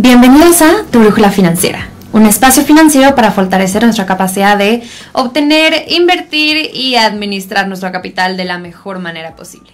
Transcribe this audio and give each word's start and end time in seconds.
Bienvenidos 0.00 0.62
a 0.62 0.84
Tu 0.92 1.00
Brújula 1.00 1.32
Financiera, 1.32 1.88
un 2.12 2.24
espacio 2.24 2.62
financiero 2.62 3.16
para 3.16 3.32
fortalecer 3.32 3.82
nuestra 3.82 4.06
capacidad 4.06 4.56
de 4.56 4.84
obtener, 5.12 5.86
invertir 5.88 6.70
y 6.72 6.94
administrar 6.94 7.66
nuestro 7.66 7.90
capital 7.90 8.36
de 8.36 8.44
la 8.44 8.58
mejor 8.58 9.00
manera 9.00 9.34
posible. 9.34 9.72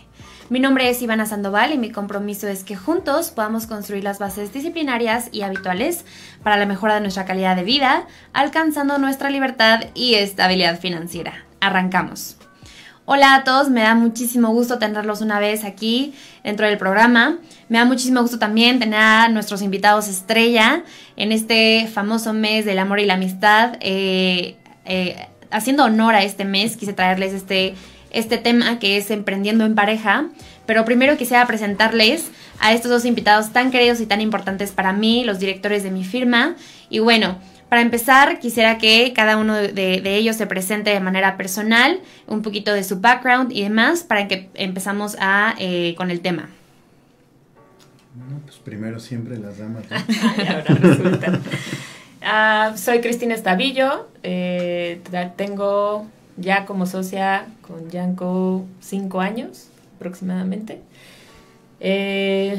Mi 0.49 0.61
nombre 0.61 0.89
es 0.89 1.03
Ivana 1.03 1.27
Sandoval 1.27 1.75
y 1.75 1.79
mi 1.79 1.91
compromiso 1.91 2.49
es 2.49 2.65
que 2.65 2.75
juntos 2.75 3.33
podamos 3.33 3.67
construir 3.67 4.03
las 4.03 4.19
bases 4.19 4.51
disciplinarias 4.51 5.29
y 5.31 5.43
habituales 5.43 6.07
para 6.43 6.57
la 6.57 6.65
mejora 6.65 6.95
de 6.95 7.03
nuestra 7.03 7.27
calidad 7.27 7.55
de 7.55 7.65
vida, 7.65 8.07
alcanzando 8.33 8.97
nuestra 8.97 9.29
libertad 9.29 9.81
y 9.93 10.15
estabilidad 10.15 10.81
financiera. 10.81 11.45
Arrancamos. 11.61 12.39
Hola 13.07 13.35
a 13.35 13.45
todos, 13.45 13.69
me 13.69 13.83
da 13.83 13.95
muchísimo 13.95 14.49
gusto 14.49 14.79
tenerlos 14.79 15.21
una 15.21 15.39
vez 15.39 15.65
aquí 15.65 16.15
dentro 16.43 16.67
del 16.67 16.79
programa. 16.79 17.37
Me 17.69 17.77
da 17.77 17.85
muchísimo 17.85 18.23
gusto 18.23 18.39
también 18.39 18.79
tener 18.79 18.99
a 18.99 19.29
nuestros 19.29 19.61
invitados 19.61 20.09
estrella 20.09 20.85
en 21.17 21.31
este 21.31 21.87
famoso 21.93 22.33
mes 22.33 22.65
del 22.65 22.79
amor 22.79 23.01
y 23.01 23.05
la 23.05 23.15
amistad. 23.15 23.77
Eh, 23.81 24.57
eh, 24.87 25.29
haciendo 25.51 25.85
honor 25.85 26.15
a 26.15 26.23
este 26.23 26.47
mes, 26.47 26.79
quise 26.79 26.95
traerles 26.95 27.35
este, 27.35 27.75
este 28.11 28.39
tema 28.39 28.79
que 28.79 28.97
es 28.97 29.11
emprendiendo 29.11 29.67
en 29.67 29.75
pareja. 29.75 30.31
Pero 30.65 30.87
primero 30.87 31.19
quisiera 31.19 31.47
presentarles 31.47 32.31
a 32.59 32.73
estos 32.73 32.91
dos 32.91 33.05
invitados 33.05 33.53
tan 33.53 33.71
queridos 33.71 34.01
y 34.01 34.07
tan 34.07 34.23
importantes 34.23 34.71
para 34.71 34.95
mí, 34.95 35.25
los 35.25 35.39
directores 35.39 35.83
de 35.83 35.91
mi 35.91 36.05
firma. 36.05 36.57
Y 36.89 37.01
bueno, 37.01 37.37
para 37.69 37.83
empezar, 37.83 38.39
quisiera 38.39 38.79
que 38.79 39.13
cada 39.15 39.37
uno 39.37 39.55
de, 39.55 40.17
ellos 40.17 40.37
se 40.37 40.47
presente 40.47 40.91
de 40.91 41.01
manera 41.01 41.37
personal, 41.37 42.01
un 42.27 42.43
poquito 42.43 42.73
de 42.73 42.85
su 42.85 43.01
background 43.01 43.53
y 43.53 43.63
demás, 43.63 44.03
para 44.03 44.29
que 44.29 44.49
empezamos 44.55 45.17
a, 45.19 45.55
eh, 45.59 45.95
con 45.97 46.11
el 46.11 46.21
tema. 46.21 46.49
Bueno, 48.15 48.41
pues 48.45 48.59
primero 48.59 49.01
siempre 49.01 49.39
las 49.39 49.59
damas. 49.59 49.85
Ah, 52.27 52.73
soy 52.77 53.03
Cristina 53.03 53.35
Estavillo, 53.35 54.09
eh, 54.23 55.03
tengo 55.37 56.07
ya 56.39 56.65
como 56.65 56.87
socia 56.87 57.45
con 57.61 57.91
Yanko 57.91 58.65
cinco 58.81 59.21
años 59.21 59.69
aproximadamente. 59.97 60.81
Eh, 61.81 62.57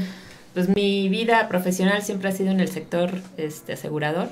pues 0.53 0.69
mi 0.69 1.09
vida 1.09 1.47
profesional 1.47 2.03
siempre 2.03 2.29
ha 2.29 2.31
sido 2.31 2.51
en 2.51 2.59
el 2.59 2.67
sector 2.67 3.09
este, 3.37 3.73
asegurador 3.73 4.29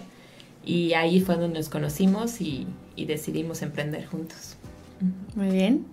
y 0.66 0.94
ahí 0.94 1.22
fue 1.22 1.36
donde 1.36 1.60
nos 1.60 1.70
conocimos 1.70 2.42
y, 2.42 2.68
decidimos 2.96 3.62
emprender 3.62 4.06
juntos. 4.06 4.56
Muy 5.36 5.50
bien. 5.50 5.86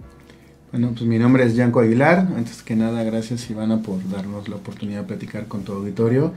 Bueno, 0.70 0.90
pues 0.92 1.02
mi 1.02 1.18
nombre 1.18 1.44
es 1.44 1.56
Yanko 1.56 1.80
Aguilar. 1.80 2.28
Antes 2.36 2.62
que 2.62 2.76
nada, 2.76 3.02
gracias 3.02 3.50
Ivana 3.50 3.82
por 3.82 4.08
darnos 4.08 4.48
la 4.48 4.56
oportunidad 4.56 5.00
de 5.00 5.06
platicar 5.06 5.46
con 5.46 5.62
tu 5.64 5.72
auditorio. 5.72 6.32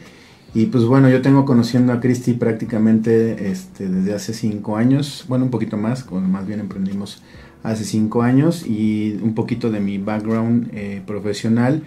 Y 0.55 0.67
pues 0.67 0.85
bueno, 0.85 1.09
yo 1.09 1.21
tengo 1.21 1.45
conociendo 1.45 1.93
a 1.93 1.99
Cristi 1.99 2.33
prácticamente 2.33 3.51
este, 3.51 3.89
desde 3.89 4.13
hace 4.13 4.33
cinco 4.33 4.77
años, 4.77 5.25
bueno, 5.27 5.45
un 5.45 5.51
poquito 5.51 5.77
más, 5.77 6.03
cuando 6.03 6.29
más 6.29 6.45
bien 6.45 6.59
emprendimos 6.59 7.21
hace 7.63 7.83
cinco 7.85 8.21
años 8.21 8.65
y 8.65 9.17
un 9.23 9.33
poquito 9.33 9.71
de 9.71 9.79
mi 9.79 9.97
background 9.97 10.69
eh, 10.73 11.01
profesional, 11.07 11.83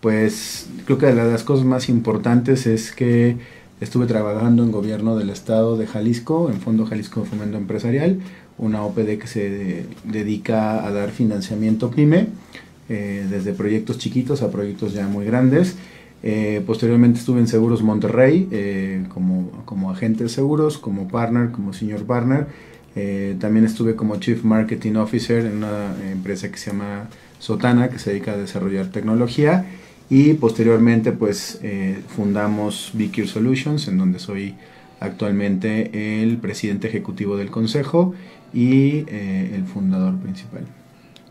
pues 0.00 0.68
creo 0.86 0.98
que 0.98 1.06
de 1.06 1.14
las 1.14 1.42
cosas 1.42 1.66
más 1.66 1.88
importantes 1.88 2.66
es 2.66 2.92
que 2.92 3.36
Estuve 3.78 4.06
trabajando 4.06 4.62
en 4.62 4.72
gobierno 4.72 5.18
del 5.18 5.28
estado 5.28 5.76
de 5.76 5.86
Jalisco, 5.86 6.48
en 6.50 6.60
Fondo 6.60 6.86
Jalisco 6.86 7.20
de 7.20 7.26
Fomento 7.26 7.58
Empresarial, 7.58 8.20
una 8.56 8.82
OPD 8.82 9.18
que 9.18 9.26
se 9.26 9.84
dedica 10.04 10.86
a 10.86 10.90
dar 10.90 11.10
financiamiento 11.10 11.90
PYME, 11.90 12.28
eh, 12.88 13.26
desde 13.28 13.52
proyectos 13.52 13.98
chiquitos 13.98 14.40
a 14.40 14.50
proyectos 14.50 14.94
ya 14.94 15.06
muy 15.08 15.26
grandes. 15.26 15.76
Eh, 16.22 16.62
posteriormente 16.66 17.18
estuve 17.18 17.40
en 17.40 17.48
Seguros 17.48 17.82
Monterrey 17.82 18.48
eh, 18.50 19.04
como, 19.12 19.50
como 19.66 19.90
agente 19.90 20.24
de 20.24 20.30
seguros, 20.30 20.78
como 20.78 21.06
partner, 21.08 21.50
como 21.50 21.74
senior 21.74 22.04
partner. 22.04 22.46
también 23.38 23.66
estuve 23.66 23.94
como 23.94 24.16
Chief 24.16 24.42
Marketing 24.42 24.94
Officer 24.94 25.44
en 25.44 25.58
una 25.58 25.94
empresa 26.10 26.50
que 26.50 26.56
se 26.56 26.70
llama 26.70 27.10
Sotana, 27.38 27.90
que 27.90 27.98
se 27.98 28.08
dedica 28.08 28.32
a 28.32 28.38
desarrollar 28.38 28.86
tecnología 28.86 29.66
y 30.08 30.34
posteriormente 30.34 31.12
pues 31.12 31.58
eh, 31.62 32.00
fundamos 32.14 32.90
BQ 32.94 33.26
Solutions 33.26 33.88
en 33.88 33.98
donde 33.98 34.18
soy 34.18 34.54
actualmente 35.00 36.22
el 36.22 36.38
presidente 36.38 36.88
ejecutivo 36.88 37.36
del 37.36 37.50
consejo 37.50 38.14
y 38.54 39.04
eh, 39.08 39.52
el 39.54 39.64
fundador 39.64 40.16
principal. 40.18 40.62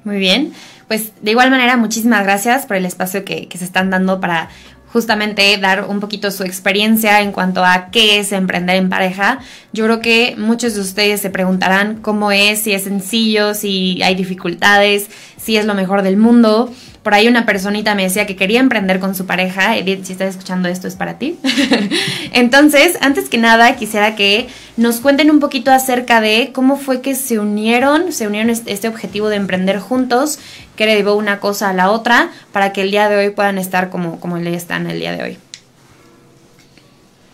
Muy 0.03 0.19
bien, 0.19 0.53
pues 0.88 1.13
de 1.22 1.31
igual 1.31 1.50
manera 1.50 1.78
muchísimas 1.78 2.24
gracias 2.24 2.68
por 2.68 2.78
el 2.78 2.86
espacio 2.86 3.25
que 3.25 3.50
se 3.56 3.66
están 3.66 3.90
dando 3.90 4.19
para 4.19 4.50
justamente 4.96 5.57
dar 5.57 5.90
un 5.90 6.00
poquito 6.00 6.31
su 6.31 6.44
experiencia 6.44 7.19
en 7.19 7.34
cuanto 7.34 7.66
a 7.66 7.90
qué 7.92 8.18
es 8.19 8.31
emprender 8.31 8.78
en 8.78 8.88
pareja. 8.88 9.40
Yo 9.74 9.84
creo 9.84 10.00
que 10.00 10.36
muchos 10.38 10.74
de 10.74 10.80
ustedes 10.80 11.19
se 11.19 11.30
preguntarán 11.30 11.97
cómo 11.97 12.31
es, 12.31 12.62
si 12.62 12.72
es 12.72 12.86
sencillo, 12.86 13.56
si 13.56 14.02
hay 14.03 14.16
dificultades, 14.16 15.09
si 15.36 15.57
es 15.57 15.66
lo 15.66 15.74
mejor 15.74 16.02
del 16.02 16.16
mundo. 16.16 16.72
Por 17.06 17.14
ahí 17.14 17.28
una 17.28 17.46
personita 17.46 17.94
me 17.94 18.02
decía 18.02 18.26
que 18.26 18.36
quería 18.36 18.60
emprender 18.60 19.00
con 19.00 19.14
su 19.14 19.28
pareja. 19.28 19.78
Edith, 19.78 20.06
si 20.06 20.14
estás 20.14 20.32
escuchando 20.32 20.70
esto, 20.70 20.88
es 20.88 20.96
para 20.96 21.20
ti. 21.20 21.38
Entonces, 22.34 22.98
antes 23.00 23.30
que 23.30 23.38
nada, 23.38 23.76
quisiera 23.76 24.16
que 24.16 24.48
nos 24.76 25.02
cuenten 25.02 25.30
un 25.30 25.40
poquito 25.40 25.70
acerca 25.70 26.20
de 26.20 26.50
cómo 26.52 26.78
fue 26.78 27.02
que 27.02 27.14
se 27.14 27.38
unieron, 27.38 28.12
se 28.12 28.26
unieron 28.26 28.50
este, 28.50 28.88
objetivo 28.88 29.30
de 29.30 29.36
emprender 29.36 29.78
juntos, 29.78 30.40
que 30.76 30.88
le 30.88 30.96
dio 30.96 31.16
una 31.16 31.40
cosa 31.40 31.70
a 31.70 31.74
la 31.74 31.92
otra, 31.92 32.32
para 32.52 32.74
que 32.74 32.82
el 32.82 32.90
día 32.90 33.08
de 33.08 33.18
hoy 33.18 33.30
puedan 33.30 33.60
estar 33.60 33.92
como, 33.92 34.20
como 34.20 34.38
están 34.38 34.88
el 34.88 34.98
día 34.98 35.16
de 35.16 35.22
hoy. 35.22 35.38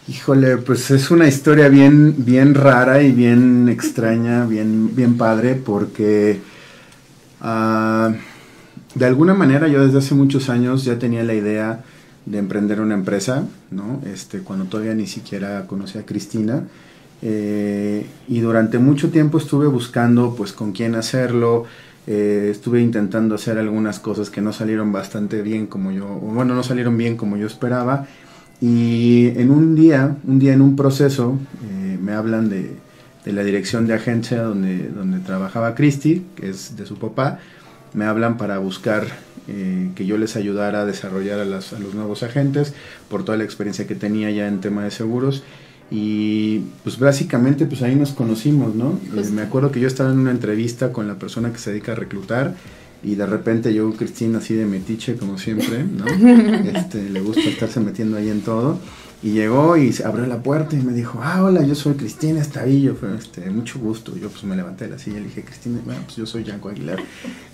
Híjole, 0.09 0.57
pues 0.57 0.91
es 0.91 1.11
una 1.11 1.29
historia 1.29 1.69
bien, 1.69 2.25
bien 2.25 2.55
rara 2.55 3.01
y 3.01 3.13
bien 3.13 3.69
extraña, 3.69 4.45
bien, 4.45 4.93
bien 4.93 5.15
padre, 5.15 5.55
porque 5.55 6.41
uh, 7.41 7.45
de 8.95 9.05
alguna 9.05 9.33
manera 9.33 9.67
yo 9.67 9.85
desde 9.85 9.99
hace 9.99 10.15
muchos 10.15 10.49
años 10.49 10.83
ya 10.83 10.99
tenía 10.99 11.23
la 11.23 11.33
idea 11.33 11.83
de 12.25 12.37
emprender 12.37 12.81
una 12.81 12.93
empresa, 12.93 13.45
¿no? 13.71 14.01
Este, 14.05 14.39
cuando 14.39 14.65
todavía 14.65 14.93
ni 14.93 15.07
siquiera 15.07 15.65
conocí 15.67 15.97
a 15.97 16.05
Cristina. 16.05 16.63
Eh, 17.23 18.05
y 18.27 18.39
durante 18.39 18.79
mucho 18.79 19.11
tiempo 19.11 19.37
estuve 19.37 19.67
buscando 19.67 20.33
pues 20.35 20.53
con 20.53 20.71
quién 20.71 20.95
hacerlo, 20.95 21.65
eh, 22.07 22.49
estuve 22.51 22.81
intentando 22.81 23.35
hacer 23.35 23.59
algunas 23.59 23.99
cosas 23.99 24.31
que 24.31 24.41
no 24.41 24.53
salieron 24.53 24.91
bastante 24.91 25.43
bien 25.43 25.67
como 25.67 25.91
yo, 25.91 26.07
bueno, 26.07 26.55
no 26.55 26.63
salieron 26.63 26.97
bien 26.97 27.17
como 27.17 27.37
yo 27.37 27.47
esperaba. 27.47 28.07
Y 28.59 29.29
en 29.39 29.51
un 29.51 29.75
día, 29.75 30.17
un 30.27 30.39
día 30.39 30.53
en 30.53 30.61
un 30.61 30.75
proceso, 30.75 31.37
eh, 31.63 31.97
me 32.01 32.13
hablan 32.13 32.49
de, 32.49 32.75
de, 33.25 33.33
la 33.33 33.43
dirección 33.43 33.87
de 33.87 33.95
agencia 33.95 34.41
donde, 34.43 34.89
donde 34.89 35.19
trabajaba 35.19 35.73
Cristi, 35.73 36.25
que 36.35 36.49
es 36.49 36.75
de 36.75 36.85
su 36.85 36.97
papá, 36.97 37.39
me 37.93 38.05
hablan 38.05 38.37
para 38.37 38.57
buscar 38.57 39.07
eh, 39.47 39.89
que 39.95 40.05
yo 40.05 40.17
les 40.17 40.35
ayudara 40.35 40.81
a 40.81 40.85
desarrollar 40.85 41.39
a, 41.39 41.45
los 41.45 41.73
nuevos 41.93 42.23
agentes 42.23 42.73
por 43.09 43.25
toda 43.25 43.37
la 43.37 43.43
experiencia 43.43 43.87
que 43.87 43.95
tenía 43.95 44.29
ya 44.31 44.47
en 44.47 44.61
tema 44.61 44.83
de 44.83 44.91
seguros. 44.91 45.43
Y 45.89 46.59
pues 46.83 46.99
básicamente 46.99 47.65
pues 47.65 47.81
ahí 47.81 47.95
nos 47.95 48.11
conocimos, 48.11 48.75
¿no? 48.75 48.97
Eh, 49.15 49.25
me 49.33 49.41
acuerdo 49.41 49.71
que 49.71 49.81
yo 49.81 49.87
estaba 49.87 50.11
en 50.11 50.19
una 50.19 50.31
entrevista 50.31 50.93
con 50.93 51.07
la 51.07 51.15
persona 51.15 51.51
que 51.51 51.57
se 51.57 51.71
dedica 51.71 51.91
a 51.91 51.95
reclutar 51.95 52.55
y 53.03 53.15
de 53.15 53.25
repente 53.25 53.73
yo, 53.73 53.91
Cristina, 53.93 54.37
así 54.37 54.53
de 54.53 54.65
metiche 54.65 55.15
como 55.15 55.37
siempre, 55.37 55.83
¿no? 55.83 56.05
Este, 56.77 57.09
le 57.09 57.19
gusta 57.19 57.41
estarse 57.41 57.79
metiendo 57.79 58.17
ahí 58.17 58.29
en 58.29 58.41
todo. 58.41 58.79
Y 59.23 59.33
llegó 59.33 59.77
y 59.77 59.93
abrió 60.03 60.25
la 60.25 60.41
puerta 60.41 60.75
y 60.75 60.81
me 60.81 60.93
dijo, 60.93 61.19
ah, 61.21 61.43
hola, 61.43 61.63
yo 61.63 61.75
soy 61.75 61.93
Cristina 61.93 62.41
Estavillo, 62.41 62.95
fue 62.95 63.15
este, 63.15 63.49
mucho 63.51 63.77
gusto. 63.79 64.15
Yo 64.17 64.29
pues 64.29 64.43
me 64.43 64.55
levanté 64.55 64.85
de 64.85 64.91
la 64.91 64.99
silla 64.99 65.17
y 65.17 65.21
le 65.21 65.27
dije, 65.27 65.43
Cristina, 65.43 65.79
bueno, 65.85 66.01
pues 66.05 66.15
yo 66.15 66.25
soy 66.25 66.43
Yanko 66.43 66.69
Aguilar. 66.69 66.99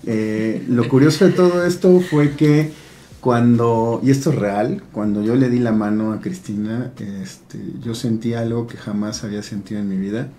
Eh, 0.06 0.64
lo 0.70 0.88
curioso 0.88 1.26
de 1.26 1.32
todo 1.32 1.66
esto 1.66 2.00
fue 2.00 2.36
que 2.36 2.72
cuando, 3.20 4.00
y 4.02 4.12
esto 4.12 4.30
es 4.30 4.38
real, 4.38 4.84
cuando 4.94 5.22
yo 5.22 5.36
le 5.36 5.50
di 5.50 5.60
la 5.60 5.74
mano 5.74 6.14
a 6.14 6.22
Cristina, 6.22 6.94
este, 7.00 7.60
yo 7.82 7.94
sentí 7.94 8.34
algo 8.34 8.68
que 8.68 8.78
jamás 8.78 9.26
había 9.26 9.44
sentido 9.44 9.82
en 9.82 9.90
mi 9.90 9.98
vida 9.98 10.30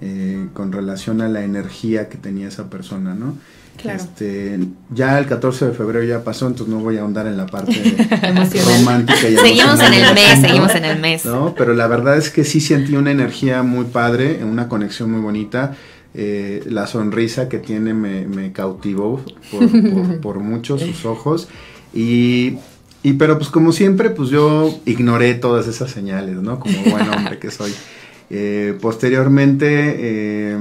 eh, 0.00 0.48
con 0.54 0.72
relación 0.72 1.20
a 1.20 1.28
la 1.28 1.44
energía 1.44 2.08
que 2.08 2.18
tenía 2.18 2.48
esa 2.48 2.68
persona, 2.68 3.14
¿no? 3.14 3.36
Claro. 3.76 3.98
Este, 4.02 4.58
ya 4.94 5.18
el 5.18 5.26
14 5.26 5.66
de 5.66 5.72
febrero 5.72 6.04
ya 6.04 6.24
pasó, 6.24 6.46
entonces 6.46 6.74
no 6.74 6.80
voy 6.80 6.96
a 6.96 7.02
ahondar 7.02 7.26
en 7.26 7.36
la 7.36 7.46
parte 7.46 7.72
romántica. 8.78 9.28
y 9.28 9.36
Seguimos 9.36 9.80
en 9.80 9.94
el 9.94 10.14
mes, 10.14 10.40
seguimos 10.40 10.74
en 10.74 10.84
el 10.84 10.98
mes. 11.00 11.24
¿no? 11.24 11.54
Pero 11.56 11.74
la 11.74 11.86
verdad 11.86 12.16
es 12.16 12.30
que 12.30 12.44
sí 12.44 12.60
sentí 12.60 12.96
una 12.96 13.10
energía 13.10 13.62
muy 13.62 13.84
padre, 13.86 14.40
una 14.44 14.68
conexión 14.68 15.10
muy 15.10 15.20
bonita. 15.20 15.74
Eh, 16.16 16.62
la 16.66 16.86
sonrisa 16.86 17.48
que 17.48 17.58
tiene 17.58 17.92
me, 17.92 18.24
me 18.26 18.52
cautivó 18.52 19.20
por, 19.50 19.68
por- 19.70 20.20
por 20.20 20.38
mucho 20.40 20.78
sus 20.78 21.04
ojos. 21.04 21.48
Y, 21.92 22.58
y 23.02 23.14
pero 23.14 23.36
pues 23.36 23.50
como 23.50 23.72
siempre, 23.72 24.10
pues 24.10 24.30
yo 24.30 24.78
ignoré 24.86 25.34
todas 25.34 25.66
esas 25.66 25.90
señales, 25.90 26.36
¿no? 26.36 26.60
Como 26.60 26.78
buen 26.84 27.08
hombre 27.10 27.38
que 27.38 27.50
soy. 27.50 27.72
Eh, 28.30 28.76
posteriormente, 28.80 29.66
eh, 29.98 30.56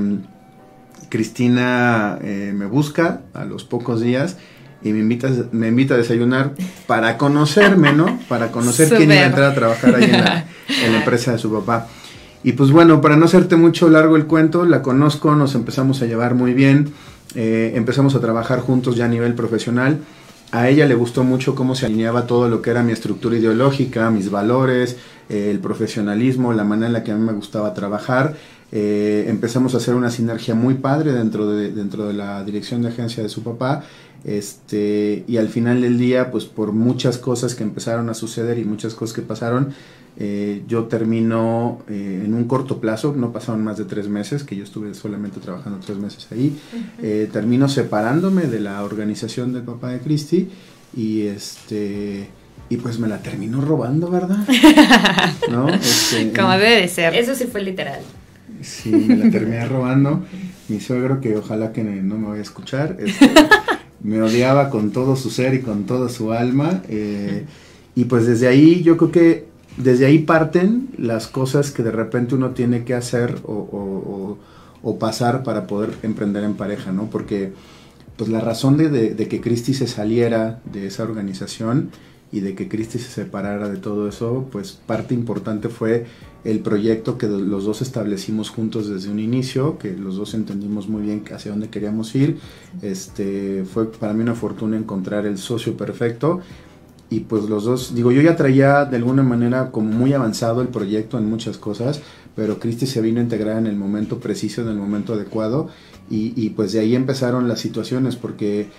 Cristina 1.13 2.17
eh, 2.23 2.53
me 2.55 2.65
busca 2.65 3.21
a 3.35 3.45
los 3.45 3.65
pocos 3.65 4.01
días 4.01 4.37
y 4.83 4.93
me 4.93 4.97
invita, 4.97 5.29
me 5.51 5.67
invita 5.67 5.93
a 5.93 5.97
desayunar 5.97 6.53
para 6.87 7.19
conocerme, 7.19 7.93
¿no? 7.93 8.17
Para 8.27 8.51
conocer 8.51 8.89
quién 8.89 9.11
iba 9.11 9.21
a 9.21 9.25
entrar 9.27 9.51
a 9.51 9.53
trabajar 9.53 9.93
ahí 9.93 10.05
en 10.05 10.11
la, 10.11 10.47
en 10.83 10.91
la 10.91 10.97
empresa 10.97 11.33
de 11.33 11.37
su 11.37 11.53
papá. 11.53 11.87
Y 12.43 12.53
pues 12.53 12.71
bueno, 12.71 12.99
para 12.99 13.15
no 13.15 13.25
hacerte 13.25 13.57
mucho 13.57 13.89
largo 13.89 14.15
el 14.15 14.25
cuento, 14.25 14.65
la 14.65 14.81
conozco, 14.81 15.35
nos 15.35 15.53
empezamos 15.53 16.01
a 16.01 16.07
llevar 16.07 16.33
muy 16.33 16.55
bien, 16.55 16.91
eh, 17.35 17.73
empezamos 17.75 18.15
a 18.15 18.19
trabajar 18.19 18.61
juntos 18.61 18.95
ya 18.95 19.05
a 19.05 19.07
nivel 19.07 19.35
profesional. 19.35 19.99
A 20.51 20.67
ella 20.67 20.87
le 20.87 20.95
gustó 20.95 21.23
mucho 21.23 21.53
cómo 21.53 21.75
se 21.75 21.85
alineaba 21.85 22.25
todo 22.25 22.49
lo 22.49 22.63
que 22.63 22.71
era 22.71 22.81
mi 22.81 22.91
estructura 22.91 23.37
ideológica, 23.37 24.09
mis 24.09 24.31
valores, 24.31 24.97
eh, 25.29 25.49
el 25.51 25.59
profesionalismo, 25.59 26.53
la 26.53 26.63
manera 26.63 26.87
en 26.87 26.93
la 26.93 27.03
que 27.03 27.11
a 27.11 27.15
mí 27.15 27.23
me 27.23 27.33
gustaba 27.33 27.75
trabajar. 27.75 28.35
Eh, 28.75 29.25
empezamos 29.27 29.75
a 29.75 29.77
hacer 29.77 29.93
una 29.93 30.09
sinergia 30.09 30.55
muy 30.55 30.73
padre 30.73 31.13
dentro 31.13 31.47
de, 31.47 31.71
dentro 31.71 32.07
de 32.07 32.13
la 32.13 32.43
dirección 32.43 32.81
de 32.81 32.89
agencia 32.89 33.21
de 33.21 33.29
su 33.29 33.43
papá. 33.43 33.83
Este, 34.23 35.25
y 35.27 35.37
al 35.37 35.49
final 35.49 35.81
del 35.81 35.99
día, 35.99 36.31
pues 36.31 36.45
por 36.45 36.71
muchas 36.71 37.19
cosas 37.19 37.53
que 37.53 37.63
empezaron 37.63 38.09
a 38.09 38.15
suceder 38.15 38.57
y 38.57 38.65
muchas 38.65 38.95
cosas 38.95 39.15
que 39.15 39.21
pasaron, 39.21 39.73
eh, 40.17 40.63
yo 40.67 40.85
termino 40.85 41.81
eh, 41.89 42.21
en 42.25 42.33
un 42.33 42.45
corto 42.45 42.79
plazo, 42.79 43.13
no 43.17 43.31
pasaron 43.31 43.63
más 43.63 43.77
de 43.77 43.85
tres 43.85 44.07
meses, 44.07 44.43
que 44.43 44.55
yo 44.55 44.63
estuve 44.63 44.93
solamente 44.93 45.39
trabajando 45.39 45.79
tres 45.85 45.97
meses 45.97 46.27
ahí, 46.31 46.57
eh, 47.01 47.29
termino 47.31 47.67
separándome 47.67 48.43
de 48.43 48.59
la 48.59 48.83
organización 48.83 49.53
del 49.53 49.63
papá 49.63 49.89
de 49.89 49.99
Cristi 49.99 50.49
y 50.95 51.23
este 51.23 52.29
y 52.69 52.77
pues 52.77 52.97
me 52.97 53.07
la 53.07 53.21
terminó 53.21 53.59
robando, 53.61 54.09
¿verdad? 54.09 54.47
¿No? 55.51 55.69
Este, 55.69 56.31
Como 56.31 56.51
debe 56.51 56.81
de 56.81 56.87
ser. 56.87 57.13
Eso 57.13 57.35
sí 57.35 57.45
fue 57.45 57.61
literal. 57.61 57.99
Sí, 58.63 58.89
me 58.91 59.15
la 59.17 59.29
terminé 59.29 59.65
robando. 59.65 60.23
Mi 60.69 60.79
suegro, 60.79 61.19
que 61.21 61.35
ojalá 61.37 61.71
que 61.73 61.83
no 61.83 62.17
me 62.17 62.27
vaya 62.27 62.39
a 62.39 62.43
escuchar, 62.43 62.97
este, 62.99 63.29
me 64.01 64.21
odiaba 64.21 64.69
con 64.69 64.91
todo 64.91 65.15
su 65.15 65.29
ser 65.29 65.53
y 65.53 65.59
con 65.59 65.83
toda 65.85 66.09
su 66.09 66.31
alma. 66.31 66.81
eh, 66.89 67.45
y 67.95 68.05
pues 68.05 68.25
desde 68.25 68.47
ahí, 68.47 68.81
yo 68.81 68.97
creo 68.97 69.11
que 69.11 69.45
desde 69.77 70.05
ahí 70.05 70.19
parten 70.19 70.87
las 70.97 71.27
cosas 71.27 71.71
que 71.71 71.83
de 71.83 71.91
repente 71.91 72.35
uno 72.35 72.51
tiene 72.51 72.83
que 72.85 72.93
hacer 72.93 73.37
o, 73.43 73.53
o- 73.53 74.37
pasar 74.99 75.43
para 75.43 75.67
poder 75.67 75.91
emprender 76.03 76.43
en 76.43 76.53
pareja, 76.55 76.91
¿no? 76.91 77.05
Porque 77.09 77.53
pues 78.17 78.29
la 78.29 78.39
razón 78.41 78.77
de, 78.77 79.15
que 79.27 79.41
Cristi 79.41 79.73
se 79.73 79.87
saliera 79.87 80.59
de 80.71 80.87
esa 80.87 81.03
organización 81.03 81.89
y 82.33 82.39
de 82.39 82.55
que 82.55 82.67
Cristi 82.67 82.97
se 82.97 83.09
separara 83.09 83.69
de 83.69 83.77
todo 83.77 84.07
eso, 84.07 84.47
pues 84.51 84.71
parte 84.71 85.13
importante 85.13 85.69
fue 85.69 86.07
el 86.43 86.61
proyecto 86.61 87.15
que 87.19 87.27
los 87.27 87.63
dos 87.63 87.83
establecimos 87.83 88.49
juntos 88.49 88.89
desde 88.89 89.11
un 89.11 89.19
inicio, 89.19 89.77
que 89.77 89.95
los 89.95 90.15
dos 90.15 90.33
entendimos 90.33 90.89
muy 90.89 91.03
bien 91.03 91.23
hacia 91.31 91.51
dónde 91.51 91.69
queríamos 91.69 92.15
ir. 92.15 92.39
Este, 92.81 93.65
fue 93.71 93.91
para 93.91 94.13
mí 94.13 94.23
una 94.23 94.33
fortuna 94.33 94.75
encontrar 94.75 95.27
el 95.27 95.37
socio 95.37 95.77
perfecto 95.77 96.41
y 97.11 97.19
pues 97.19 97.43
los 97.43 97.65
dos, 97.65 97.93
digo, 97.93 98.11
yo 98.11 98.23
ya 98.23 98.35
traía 98.35 98.85
de 98.85 98.97
alguna 98.97 99.21
manera 99.21 99.69
como 99.69 99.91
muy 99.91 100.13
avanzado 100.13 100.63
el 100.63 100.69
proyecto 100.69 101.19
en 101.19 101.29
muchas 101.29 101.59
cosas, 101.59 102.01
pero 102.35 102.59
Cristi 102.59 102.87
se 102.87 102.99
vino 103.01 103.19
a 103.19 103.23
integrar 103.23 103.59
en 103.59 103.67
el 103.67 103.75
momento 103.75 104.17
preciso, 104.17 104.63
en 104.63 104.69
el 104.69 104.77
momento 104.77 105.13
adecuado, 105.13 105.69
y, 106.09 106.33
y 106.35 106.49
pues 106.49 106.71
de 106.73 106.79
ahí 106.79 106.95
empezaron 106.95 107.47
las 107.47 107.59
situaciones, 107.59 108.15
porque 108.15 108.69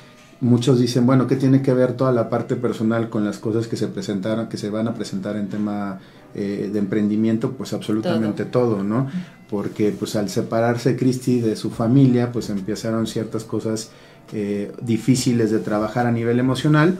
muchos 0.44 0.78
dicen, 0.78 1.06
bueno, 1.06 1.26
¿qué 1.26 1.36
tiene 1.36 1.62
que 1.62 1.72
ver 1.72 1.94
toda 1.94 2.12
la 2.12 2.28
parte 2.28 2.54
personal 2.54 3.08
con 3.08 3.24
las 3.24 3.38
cosas 3.38 3.66
que 3.66 3.76
se 3.76 3.88
presentaron, 3.88 4.48
que 4.48 4.58
se 4.58 4.68
van 4.68 4.86
a 4.86 4.94
presentar 4.94 5.36
en 5.36 5.48
tema 5.48 6.00
eh, 6.34 6.68
de 6.70 6.78
emprendimiento? 6.78 7.52
Pues 7.52 7.72
absolutamente 7.72 8.44
todo, 8.44 8.84
¿no? 8.84 9.08
Porque 9.48 9.90
pues 9.98 10.16
al 10.16 10.28
separarse 10.28 10.96
Cristi 10.96 11.40
de 11.40 11.56
su 11.56 11.70
familia, 11.70 12.30
pues 12.30 12.50
empezaron 12.50 13.06
ciertas 13.06 13.44
cosas 13.44 13.90
eh, 14.34 14.70
difíciles 14.82 15.50
de 15.50 15.60
trabajar 15.60 16.06
a 16.06 16.12
nivel 16.12 16.38
emocional, 16.38 16.98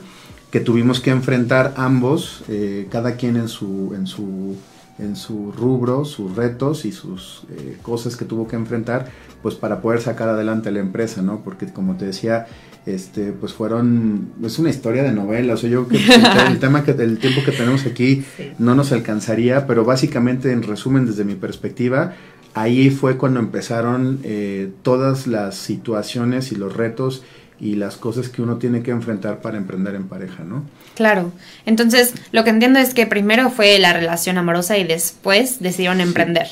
que 0.49 0.59
tuvimos 0.59 0.99
que 0.99 1.11
enfrentar 1.11 1.73
ambos, 1.77 2.43
eh, 2.47 2.87
cada 2.89 3.15
quien 3.15 3.35
en 3.35 3.47
su, 3.47 3.93
en 3.95 4.07
su 4.07 4.55
en 4.97 5.15
su 5.15 5.51
rubro, 5.51 6.05
sus 6.05 6.35
retos 6.35 6.85
y 6.85 6.91
sus 6.91 7.43
eh, 7.51 7.77
cosas 7.81 8.15
que 8.15 8.25
tuvo 8.25 8.47
que 8.47 8.55
enfrentar, 8.55 9.09
pues 9.41 9.55
para 9.55 9.81
poder 9.81 10.01
sacar 10.01 10.29
adelante 10.29 10.71
la 10.71 10.79
empresa, 10.79 11.21
¿no? 11.21 11.41
Porque 11.43 11.65
como 11.71 11.95
te 11.97 12.05
decía, 12.05 12.47
este, 12.85 13.31
pues 13.33 13.51
fueron, 13.53 14.29
es 14.43 14.57
una 14.59 14.69
historia 14.69 15.03
de 15.03 15.11
novela, 15.11 15.55
o 15.55 15.57
sea, 15.57 15.69
yo 15.69 15.87
creo 15.87 15.99
que 16.01 16.15
el, 16.15 16.21
te- 16.21 16.47
el 16.53 16.59
tema 16.59 16.83
que, 16.83 16.91
el 16.91 17.17
tiempo 17.17 17.41
que 17.43 17.51
tenemos 17.51 17.85
aquí 17.85 18.23
Sí. 18.37 18.51
no 18.59 18.73
nos 18.75 18.91
alcanzaría, 18.91 19.67
pero 19.67 19.83
básicamente 19.83 20.51
en 20.51 20.63
resumen 20.63 21.05
desde 21.05 21.25
mi 21.25 21.35
perspectiva, 21.35 22.13
ahí 22.53 22.89
fue 22.89 23.17
cuando 23.17 23.39
empezaron 23.41 24.19
eh, 24.23 24.71
todas 24.81 25.27
las 25.27 25.55
situaciones 25.55 26.51
y 26.53 26.55
los 26.55 26.73
retos 26.75 27.23
y 27.59 27.75
las 27.75 27.95
cosas 27.95 28.29
que 28.29 28.41
uno 28.41 28.57
tiene 28.57 28.83
que 28.83 28.91
enfrentar 28.91 29.41
para 29.41 29.57
emprender 29.57 29.95
en 29.95 30.07
pareja, 30.07 30.43
¿no? 30.43 30.63
Claro. 30.95 31.31
Entonces, 31.65 32.13
lo 32.31 32.43
que 32.43 32.49
entiendo 32.49 32.79
es 32.79 32.93
que 32.93 33.05
primero 33.07 33.49
fue 33.49 33.79
la 33.79 33.93
relación 33.93 34.37
amorosa 34.37 34.77
y 34.77 34.83
después 34.83 35.61
decidieron 35.61 36.01
emprender. 36.01 36.47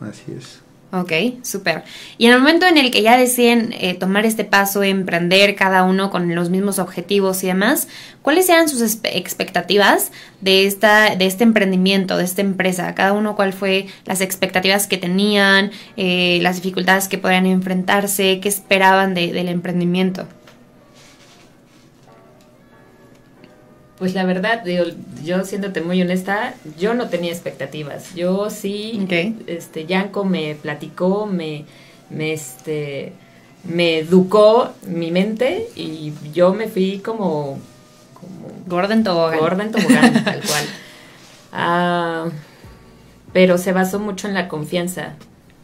Así 0.00 0.32
es. 0.36 0.60
Ok, 0.92 1.12
súper. 1.42 1.82
Y 2.16 2.26
en 2.26 2.32
el 2.32 2.38
momento 2.38 2.64
en 2.64 2.78
el 2.78 2.90
que 2.92 3.02
ya 3.02 3.18
deciden 3.18 3.74
eh, 3.78 3.94
tomar 3.94 4.24
este 4.24 4.44
paso, 4.44 4.82
emprender 4.84 5.56
cada 5.56 5.82
uno 5.82 6.10
con 6.10 6.32
los 6.34 6.48
mismos 6.48 6.78
objetivos 6.78 7.42
y 7.42 7.48
demás, 7.48 7.88
¿cuáles 8.22 8.48
eran 8.48 8.68
sus 8.68 8.80
expectativas 9.02 10.12
de, 10.40 10.64
esta, 10.66 11.16
de 11.16 11.26
este 11.26 11.42
emprendimiento, 11.44 12.16
de 12.16 12.24
esta 12.24 12.40
empresa? 12.40 12.94
Cada 12.94 13.12
uno, 13.12 13.34
¿cuál 13.36 13.52
fue 13.52 13.88
las 14.06 14.20
expectativas 14.20 14.86
que 14.86 14.96
tenían, 14.96 15.70
eh, 15.96 16.38
las 16.40 16.56
dificultades 16.56 17.08
que 17.08 17.18
podían 17.18 17.46
enfrentarse, 17.46 18.38
qué 18.40 18.48
esperaban 18.48 19.12
de- 19.12 19.32
del 19.32 19.48
emprendimiento? 19.48 20.26
Pues 23.98 24.14
la 24.14 24.24
verdad, 24.24 24.62
digo, 24.62 24.84
yo 25.24 25.44
siéndote 25.44 25.80
muy 25.80 26.00
honesta, 26.02 26.54
yo 26.78 26.92
no 26.94 27.08
tenía 27.08 27.32
expectativas. 27.32 28.14
Yo 28.14 28.50
sí, 28.50 29.00
Ok. 29.04 29.48
este, 29.48 29.86
Yanko 29.86 30.24
me 30.24 30.54
platicó, 30.54 31.24
me, 31.26 31.64
me, 32.10 32.32
este, 32.34 33.12
me 33.64 33.98
educó 34.00 34.70
mi 34.86 35.10
mente 35.10 35.68
y 35.76 36.12
yo 36.34 36.52
me 36.52 36.68
fui 36.68 36.98
como, 36.98 37.58
como 38.12 38.48
Gordon 38.66 39.02
Tobogán. 39.02 39.38
gorda 39.38 39.64
en 39.64 39.72
tobogán, 39.72 40.12
tal 40.24 40.40
cual. 40.42 40.64
Ah, 41.52 42.26
pero 43.32 43.56
se 43.56 43.72
basó 43.72 43.98
mucho 43.98 44.28
en 44.28 44.34
la 44.34 44.46
confianza. 44.48 45.14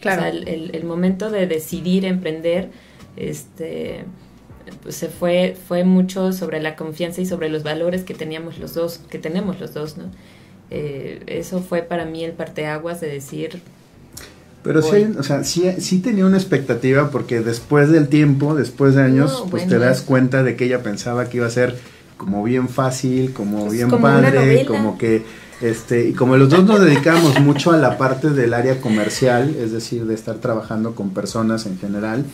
Claro. 0.00 0.22
O 0.22 0.24
sea, 0.24 0.30
el, 0.30 0.48
el- 0.48 0.70
el 0.74 0.84
momento 0.84 1.30
de 1.30 1.46
decidir 1.46 2.04
emprender, 2.06 2.70
este, 3.16 4.04
pues 4.83 4.97
se 4.97 5.09
fue, 5.09 5.57
fue 5.69 5.85
mucho 5.85 6.33
sobre 6.33 6.61
la 6.61 6.76
confianza 6.76 7.21
y 7.21 7.26
sobre 7.26 7.49
los 7.49 7.62
valores 7.62 8.02
que 8.02 8.14
teníamos 8.14 8.59
los 8.59 8.75
dos, 8.75 9.00
que 9.11 9.19
tenemos 9.19 9.61
los 9.61 9.75
dos, 9.75 9.97
¿no? 9.97 10.04
Eh, 10.71 11.23
eso 11.26 11.61
fue 11.61 11.83
para 11.83 12.04
mí 12.07 12.25
el 12.25 12.33
parteaguas 12.33 13.00
de 13.00 13.09
decir, 13.09 13.61
Pero 14.62 14.81
sí, 14.81 14.90
Voy. 14.90 15.16
o 15.19 15.23
sea, 15.25 15.42
sí, 15.45 15.64
sí 15.78 15.99
tenía 16.00 16.25
una 16.25 16.37
expectativa 16.38 17.11
porque 17.11 17.40
después 17.40 17.90
del 17.90 18.09
tiempo, 18.09 18.54
después 18.54 18.95
de 18.95 19.02
años, 19.02 19.33
No, 19.45 19.50
pues 19.50 19.64
bueno. 19.64 19.69
te 19.69 19.78
das 19.78 20.02
cuenta 20.02 20.42
de 20.45 20.54
que 20.57 20.66
ella 20.66 20.83
pensaba 20.83 21.28
que 21.28 21.38
iba 21.38 21.47
a 21.47 21.50
ser 21.50 21.76
como 22.16 22.45
bien 22.45 22.69
fácil, 22.69 23.33
como 23.33 23.62
Pues 23.62 23.73
bien 23.73 23.90
como 23.90 24.02
padre, 24.02 24.64
como 24.66 24.97
que, 24.99 25.23
este, 25.62 26.09
y 26.09 26.12
como 26.12 26.37
los 26.37 26.49
dos 26.49 26.64
nos 26.64 26.81
dedicamos 26.81 27.40
mucho 27.40 27.71
a 27.71 27.76
la 27.76 27.97
parte 27.97 28.31
del 28.31 28.52
área 28.52 28.81
comercial, 28.81 29.54
es 29.59 29.71
decir, 29.71 30.07
de 30.07 30.14
estar 30.14 30.37
trabajando 30.37 30.95
con 30.97 31.11
personas 31.11 31.66
en 31.66 31.78
general, 31.78 32.25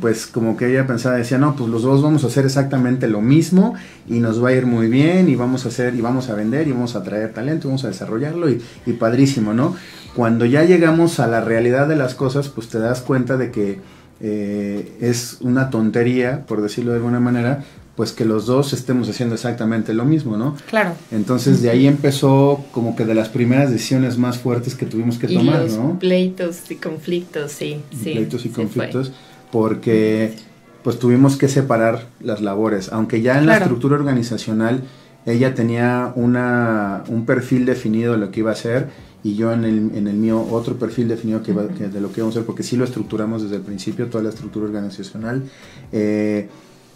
pues 0.00 0.26
como 0.26 0.56
que 0.56 0.70
ella 0.70 0.86
pensaba, 0.86 1.16
decía, 1.16 1.38
no, 1.38 1.54
pues 1.54 1.70
los 1.70 1.82
dos 1.82 2.02
vamos 2.02 2.24
a 2.24 2.26
hacer 2.26 2.44
exactamente 2.44 3.06
lo 3.06 3.20
mismo 3.20 3.74
y 4.08 4.18
nos 4.18 4.42
va 4.42 4.48
a 4.48 4.52
ir 4.52 4.66
muy 4.66 4.88
bien 4.88 5.28
y 5.28 5.36
vamos 5.36 5.64
a 5.64 5.68
hacer, 5.68 5.94
y 5.94 6.00
vamos 6.00 6.28
a 6.28 6.34
vender 6.34 6.66
y 6.66 6.72
vamos 6.72 6.96
a 6.96 7.04
traer 7.04 7.32
talento, 7.32 7.68
y 7.68 7.70
vamos 7.70 7.84
a 7.84 7.88
desarrollarlo 7.88 8.50
y, 8.50 8.60
y 8.84 8.92
padrísimo, 8.94 9.54
¿no? 9.54 9.76
Cuando 10.16 10.44
ya 10.44 10.64
llegamos 10.64 11.20
a 11.20 11.28
la 11.28 11.40
realidad 11.40 11.86
de 11.86 11.96
las 11.96 12.14
cosas, 12.14 12.48
pues 12.48 12.68
te 12.68 12.78
das 12.78 13.00
cuenta 13.00 13.36
de 13.36 13.50
que 13.50 13.80
eh, 14.24 14.98
es 15.00 15.38
una 15.40 15.68
tontería, 15.70 16.44
por 16.46 16.62
decirlo 16.62 16.92
de 16.92 16.98
alguna 16.98 17.18
manera, 17.18 17.64
pues 17.96 18.12
que 18.12 18.24
los 18.24 18.46
dos 18.46 18.72
estemos 18.72 19.08
haciendo 19.08 19.34
exactamente 19.34 19.92
lo 19.92 20.04
mismo, 20.04 20.36
¿no? 20.36 20.56
Claro. 20.68 20.94
Entonces 21.10 21.60
de 21.60 21.70
ahí 21.70 21.86
empezó 21.86 22.64
como 22.72 22.96
que 22.96 23.04
de 23.04 23.14
las 23.14 23.28
primeras 23.28 23.70
decisiones 23.70 24.16
más 24.16 24.38
fuertes 24.38 24.74
que 24.74 24.86
tuvimos 24.86 25.18
que 25.18 25.30
y 25.30 25.36
tomar, 25.36 25.62
los 25.62 25.76
¿no? 25.76 25.98
pleitos 25.98 26.70
y 26.70 26.76
conflictos, 26.76 27.52
sí, 27.52 27.80
sí. 27.90 28.12
pleitos 28.12 28.40
y 28.46 28.48
sí 28.48 28.54
conflictos, 28.54 29.12
porque 29.50 30.34
pues 30.82 30.98
tuvimos 30.98 31.36
que 31.36 31.48
separar 31.48 32.06
las 32.20 32.40
labores, 32.40 32.90
aunque 32.92 33.20
ya 33.20 33.38
en 33.38 33.46
la 33.46 33.58
estructura 33.58 33.96
organizacional 33.96 34.82
ella 35.26 35.54
tenía 35.54 36.12
una, 36.16 37.04
un 37.08 37.26
perfil 37.26 37.64
definido 37.64 38.12
de 38.12 38.18
lo 38.18 38.30
que 38.30 38.40
iba 38.40 38.50
a 38.50 38.54
hacer 38.54 38.88
y 39.22 39.36
yo 39.36 39.52
en 39.52 39.64
el, 39.64 39.96
en 39.96 40.08
el 40.08 40.16
mío 40.16 40.44
otro 40.50 40.76
perfil 40.76 41.06
definido 41.06 41.42
que, 41.42 41.52
de 41.52 42.00
lo 42.00 42.10
que 42.10 42.20
íbamos 42.20 42.34
a 42.34 42.40
hacer, 42.40 42.46
porque 42.46 42.64
sí 42.64 42.76
lo 42.76 42.84
estructuramos 42.84 43.42
desde 43.42 43.56
el 43.56 43.62
principio, 43.62 44.08
toda 44.08 44.24
la 44.24 44.30
estructura 44.30 44.66
organizacional. 44.66 45.44
Eh, 45.92 46.48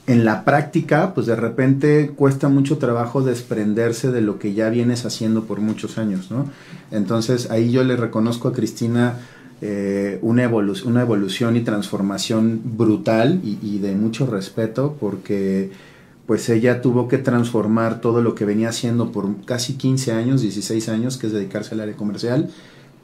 en 0.06 0.24
la 0.24 0.44
práctica, 0.44 1.14
pues 1.14 1.26
de 1.26 1.34
repente 1.34 2.12
cuesta 2.14 2.48
mucho 2.48 2.78
trabajo 2.78 3.22
desprenderse 3.22 4.12
de 4.12 4.20
lo 4.20 4.38
que 4.38 4.54
ya 4.54 4.70
vienes 4.70 5.04
haciendo 5.04 5.44
por 5.44 5.60
muchos 5.60 5.98
años, 5.98 6.30
¿no? 6.30 6.48
Entonces 6.92 7.50
ahí 7.50 7.72
yo 7.72 7.82
le 7.82 7.96
reconozco 7.96 8.48
a 8.48 8.52
Cristina 8.52 9.18
eh, 9.62 10.18
una, 10.22 10.48
una 10.48 11.00
evolución 11.00 11.56
y 11.56 11.62
transformación 11.62 12.60
brutal 12.76 13.40
y, 13.42 13.78
de 13.78 13.94
mucho 13.94 14.26
respeto 14.26 14.96
porque 15.00 15.70
pues 16.26 16.48
ella 16.50 16.82
tuvo 16.82 17.08
que 17.08 17.18
transformar 17.18 18.00
todo 18.00 18.20
lo 18.20 18.34
que 18.34 18.44
venía 18.44 18.68
haciendo 18.68 19.12
por 19.12 19.44
casi 19.44 19.74
15 19.74 20.12
años, 20.12 20.42
16 20.42 20.88
años, 20.88 21.16
que 21.18 21.28
es 21.28 21.32
dedicarse 21.32 21.74
al 21.74 21.80
área 21.80 21.96
comercial, 21.96 22.50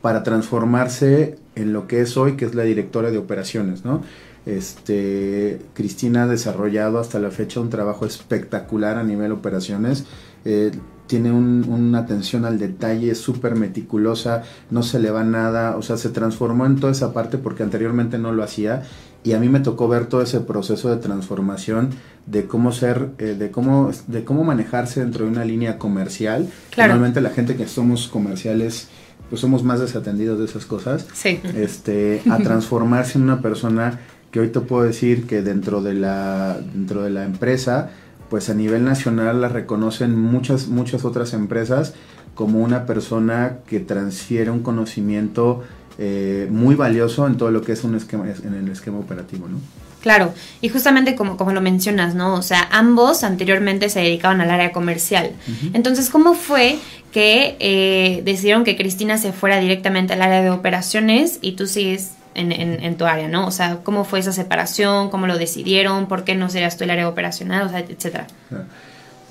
para 0.02 0.24
transformarse 0.24 1.38
en 1.54 1.72
lo 1.72 1.86
que 1.86 2.00
es 2.00 2.16
hoy, 2.16 2.36
que 2.36 2.44
es 2.44 2.54
la 2.54 2.64
directora 2.64 3.10
de 3.10 3.18
operaciones, 3.18 3.84
¿no? 3.84 4.02
Este, 4.44 5.60
Cristina 5.74 6.24
ha 6.24 6.26
desarrollado 6.26 6.98
hasta 6.98 7.18
la 7.18 7.30
fecha 7.30 7.60
un 7.60 7.70
trabajo 7.70 8.06
espectacular 8.06 8.98
a 8.98 9.04
nivel 9.04 9.32
operaciones. 9.32 10.04
Eh, 10.44 10.72
tiene 11.06 11.30
una 11.30 11.98
atención 11.98 12.46
al 12.46 12.58
detalle 12.58 13.14
súper 13.14 13.54
meticulosa, 13.54 14.44
no 14.70 14.82
se 14.82 14.98
le 14.98 15.10
va 15.10 15.24
nada, 15.24 15.76
o 15.76 15.82
sea, 15.82 15.98
se 15.98 16.08
transformó 16.08 16.64
en 16.64 16.76
toda 16.76 16.92
esa 16.92 17.12
parte 17.12 17.36
porque 17.36 17.62
anteriormente 17.62 18.16
no 18.16 18.32
lo 18.32 18.42
hacía 18.42 18.82
y 19.24 19.32
a 19.32 19.38
mí 19.38 19.48
me 19.48 19.60
tocó 19.60 19.88
ver 19.88 20.06
todo 20.06 20.22
ese 20.22 20.40
proceso 20.40 20.88
de 20.88 20.96
transformación 20.96 21.90
de 22.26 22.46
cómo 22.46 22.72
ser, 22.72 23.10
eh, 23.18 23.36
de 23.38 23.50
cómo, 23.50 23.90
de 24.06 24.24
cómo 24.24 24.42
manejarse 24.42 25.00
dentro 25.00 25.26
de 25.26 25.32
una 25.32 25.44
línea 25.44 25.78
comercial. 25.78 26.48
Normalmente 26.76 27.20
la 27.20 27.30
gente 27.30 27.56
que 27.56 27.68
somos 27.68 28.08
comerciales, 28.08 28.88
pues 29.28 29.40
somos 29.40 29.62
más 29.64 29.80
desatendidos 29.80 30.38
de 30.38 30.46
esas 30.46 30.66
cosas. 30.66 31.06
Sí. 31.12 31.40
Este, 31.54 32.22
a 32.30 32.38
transformarse 32.42 33.18
en 33.18 33.24
una 33.24 33.42
persona 33.42 34.00
que 34.32 34.40
hoy 34.40 34.48
te 34.48 34.60
puedo 34.60 34.82
decir 34.82 35.26
que 35.26 35.42
dentro 35.42 35.82
de 35.82 35.94
la, 35.94 36.58
dentro 36.58 37.02
de 37.02 37.10
la 37.10 37.24
empresa, 37.24 37.90
pues 38.30 38.48
a 38.48 38.54
nivel 38.54 38.84
nacional 38.84 39.42
la 39.42 39.48
reconocen 39.48 40.18
muchas, 40.18 40.68
muchas 40.68 41.04
otras 41.04 41.34
empresas 41.34 41.94
como 42.34 42.60
una 42.60 42.86
persona 42.86 43.58
que 43.66 43.78
transfiere 43.78 44.50
un 44.50 44.62
conocimiento 44.62 45.62
eh, 45.98 46.48
muy 46.50 46.74
valioso 46.74 47.26
en 47.26 47.36
todo 47.36 47.50
lo 47.50 47.60
que 47.60 47.72
es 47.72 47.84
un 47.84 47.94
esquema, 47.94 48.24
en 48.24 48.54
el 48.54 48.68
esquema 48.70 48.98
operativo, 48.98 49.48
¿no? 49.48 49.58
Claro, 50.00 50.34
y 50.60 50.68
justamente 50.68 51.14
como, 51.14 51.36
como 51.36 51.52
lo 51.52 51.60
mencionas, 51.60 52.14
¿no? 52.16 52.34
O 52.34 52.42
sea, 52.42 52.68
ambos 52.72 53.22
anteriormente 53.22 53.88
se 53.88 54.00
dedicaban 54.00 54.40
al 54.40 54.50
área 54.50 54.72
comercial. 54.72 55.30
Entonces, 55.74 56.10
¿cómo 56.10 56.34
fue 56.34 56.78
que 57.12 57.56
eh, 57.60 58.22
decidieron 58.24 58.64
que 58.64 58.76
Cristina 58.76 59.16
se 59.16 59.32
fuera 59.32 59.60
directamente 59.60 60.14
al 60.14 60.22
área 60.22 60.42
de 60.42 60.50
operaciones 60.50 61.38
y 61.40 61.52
tú 61.52 61.68
sigues 61.68 62.12
en, 62.34 62.96
tu 62.96 63.04
área, 63.04 63.28
¿no? 63.28 63.46
O 63.46 63.50
sea, 63.50 63.80
¿cómo 63.82 64.04
fue 64.04 64.20
esa 64.20 64.32
separación? 64.32 65.10
¿Cómo 65.10 65.26
lo 65.26 65.38
decidieron? 65.38 66.06
¿Por 66.06 66.24
qué 66.24 66.34
no 66.34 66.48
serías 66.48 66.76
tú 66.76 66.84
el 66.84 66.90
área 66.90 67.08
operacional? 67.08 67.66
O 67.66 67.68
sea, 67.68 67.80
etcétera. 67.80 68.26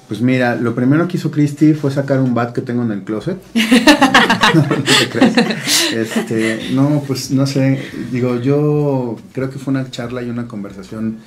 Pues 0.07 0.21
mira, 0.21 0.55
lo 0.55 0.75
primero 0.75 1.07
que 1.07 1.17
hizo 1.17 1.31
Christy 1.31 1.73
fue 1.73 1.89
sacar 1.89 2.19
un 2.19 2.33
bat 2.33 2.53
que 2.53 2.61
tengo 2.61 2.83
en 2.83 2.91
el 2.91 3.03
closet. 3.03 3.37
no, 3.55 4.63
te 4.63 5.09
crees? 5.09 5.33
Este, 5.93 6.69
no, 6.73 7.03
pues 7.07 7.31
no 7.31 7.47
sé. 7.47 7.81
Digo, 8.11 8.39
yo 8.39 9.17
creo 9.31 9.49
que 9.49 9.57
fue 9.57 9.71
una 9.71 9.89
charla 9.89 10.21
y 10.21 10.29
una 10.29 10.47
conversación 10.47 11.19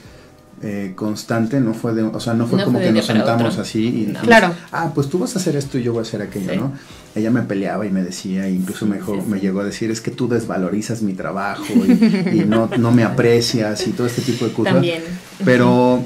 eh, 0.67 0.93
constante, 0.97 1.61
no 1.61 1.75
fue 1.75 1.93
de, 1.93 2.05
o 2.05 2.21
sea, 2.21 2.33
no 2.33 2.47
fue 2.47 2.65
como 2.65 2.79
que 2.79 2.91
nos 2.91 3.05
sentamos 3.05 3.59
así 3.59 3.87
y 3.87 4.13
claro. 4.15 4.55
ah, 4.73 4.93
pues 4.95 5.11
tú 5.11 5.19
vas 5.19 5.37
a 5.37 5.39
hacer 5.39 5.57
esto 5.57 5.77
y 5.77 5.83
yo 5.83 5.93
voy 5.93 5.99
a 5.99 6.03
hacer 6.05 6.23
aquello, 6.23 6.57
¿no? 6.57 6.73
Ella 7.15 7.31
me 7.31 7.43
peleaba 7.43 7.85
y 7.85 7.91
me 7.91 8.03
decía, 8.03 8.49
incluso 8.49 8.87
me, 8.87 8.99
me 9.29 9.41
llegó 9.41 9.61
a 9.61 9.65
decir, 9.65 9.91
es 9.91 10.01
que 10.01 10.11
tú 10.11 10.27
desvalorizas 10.27 11.03
mi 11.03 11.13
trabajo 11.13 11.67
y, 11.69 12.47
no, 12.47 12.71
no, 12.79 12.93
me 12.93 13.05
aprecias 13.05 13.87
y 13.87 13.91
todo 13.91 14.07
este 14.07 14.23
tipo 14.23 14.47
de 14.47 14.53
cosas. 14.55 14.73
También. 14.73 15.03
Pero, 15.45 16.03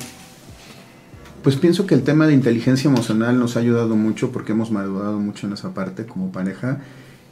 pues 1.45 1.55
pienso 1.55 1.87
que 1.87 1.95
el 1.95 2.03
tema 2.03 2.27
de 2.27 2.35
inteligencia 2.35 2.91
emocional 2.91 3.39
nos 3.39 3.57
ha 3.57 3.61
ayudado 3.61 3.95
mucho 3.95 4.33
porque 4.33 4.51
hemos 4.51 4.73
madurado 4.73 5.21
mucho 5.21 5.47
en 5.47 5.53
esa 5.53 5.73
parte 5.73 6.05
como 6.05 6.33
pareja 6.33 6.81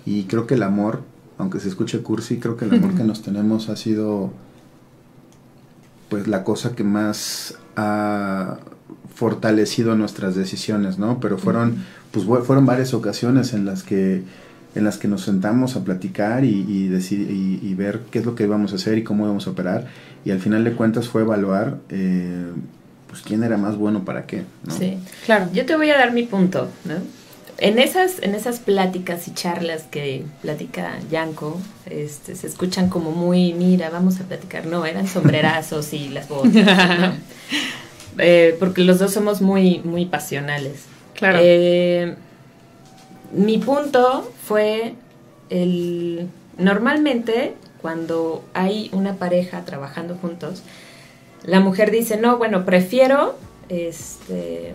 y 0.04 0.26
creo 0.26 0.46
que 0.46 0.54
el 0.54 0.62
amor, 0.62 1.02
aunque 1.38 1.58
se 1.58 1.68
escuche 1.68 1.98
cursi, 2.02 2.38
creo 2.38 2.56
que 2.56 2.66
el 2.66 2.74
amor 2.74 2.94
que 2.96 3.02
nos 3.02 3.22
tenemos 3.22 3.68
ha 3.68 3.74
sido 3.74 4.30
pues 6.08 6.26
la 6.28 6.44
cosa 6.44 6.74
que 6.74 6.84
más 6.84 7.58
ha 7.76 8.58
fortalecido 9.14 9.94
nuestras 9.94 10.34
decisiones, 10.34 10.98
¿no? 10.98 11.20
Pero 11.20 11.38
fueron, 11.38 11.84
pues 12.12 12.26
fueron 12.44 12.66
varias 12.66 12.94
ocasiones 12.94 13.52
en 13.54 13.64
las 13.64 13.82
que 13.82 14.22
en 14.76 14.84
las 14.84 14.98
que 14.98 15.08
nos 15.08 15.22
sentamos 15.22 15.74
a 15.74 15.84
platicar 15.84 16.44
y, 16.44 16.50
y, 16.50 17.60
y, 17.62 17.74
ver 17.74 18.02
qué 18.10 18.18
es 18.18 18.26
lo 18.26 18.34
que 18.34 18.42
íbamos 18.42 18.72
a 18.72 18.76
hacer 18.76 18.98
y 18.98 19.04
cómo 19.04 19.24
íbamos 19.24 19.46
a 19.46 19.50
operar. 19.50 19.86
Y 20.22 20.32
al 20.32 20.38
final 20.38 20.64
de 20.64 20.72
cuentas 20.74 21.08
fue 21.08 21.22
evaluar 21.22 21.78
eh, 21.88 22.44
pues 23.08 23.22
quién 23.22 23.42
era 23.42 23.56
más 23.56 23.76
bueno 23.76 24.04
para 24.04 24.26
qué. 24.26 24.44
¿no? 24.66 24.74
Sí, 24.74 24.98
claro. 25.24 25.48
Yo 25.54 25.64
te 25.64 25.74
voy 25.76 25.88
a 25.88 25.96
dar 25.96 26.12
mi 26.12 26.24
punto, 26.24 26.68
¿no? 26.84 26.96
En 27.58 27.78
esas, 27.78 28.22
en 28.22 28.34
esas 28.34 28.58
pláticas 28.58 29.28
y 29.28 29.34
charlas 29.34 29.84
que 29.84 30.24
platica 30.42 30.98
Yanko, 31.10 31.58
este, 31.86 32.36
se 32.36 32.46
escuchan 32.46 32.90
como 32.90 33.12
muy, 33.12 33.54
mira, 33.54 33.88
vamos 33.88 34.20
a 34.20 34.24
platicar. 34.24 34.66
No, 34.66 34.84
eran 34.84 35.08
sombrerazos 35.08 35.94
y 35.94 36.08
las 36.08 36.28
botas, 36.28 37.14
eh, 38.18 38.54
porque 38.58 38.82
los 38.82 38.98
dos 38.98 39.12
somos 39.12 39.40
muy, 39.40 39.80
muy 39.84 40.04
pasionales. 40.04 40.84
Claro. 41.14 41.38
Eh, 41.40 42.14
mi 43.32 43.56
punto 43.58 44.30
fue 44.44 44.94
el... 45.48 46.28
Normalmente, 46.58 47.54
cuando 47.80 48.44
hay 48.52 48.90
una 48.92 49.14
pareja 49.14 49.64
trabajando 49.64 50.14
juntos, 50.16 50.62
la 51.42 51.60
mujer 51.60 51.90
dice, 51.90 52.18
no, 52.18 52.36
bueno, 52.36 52.66
prefiero... 52.66 53.38
Este, 53.68 54.74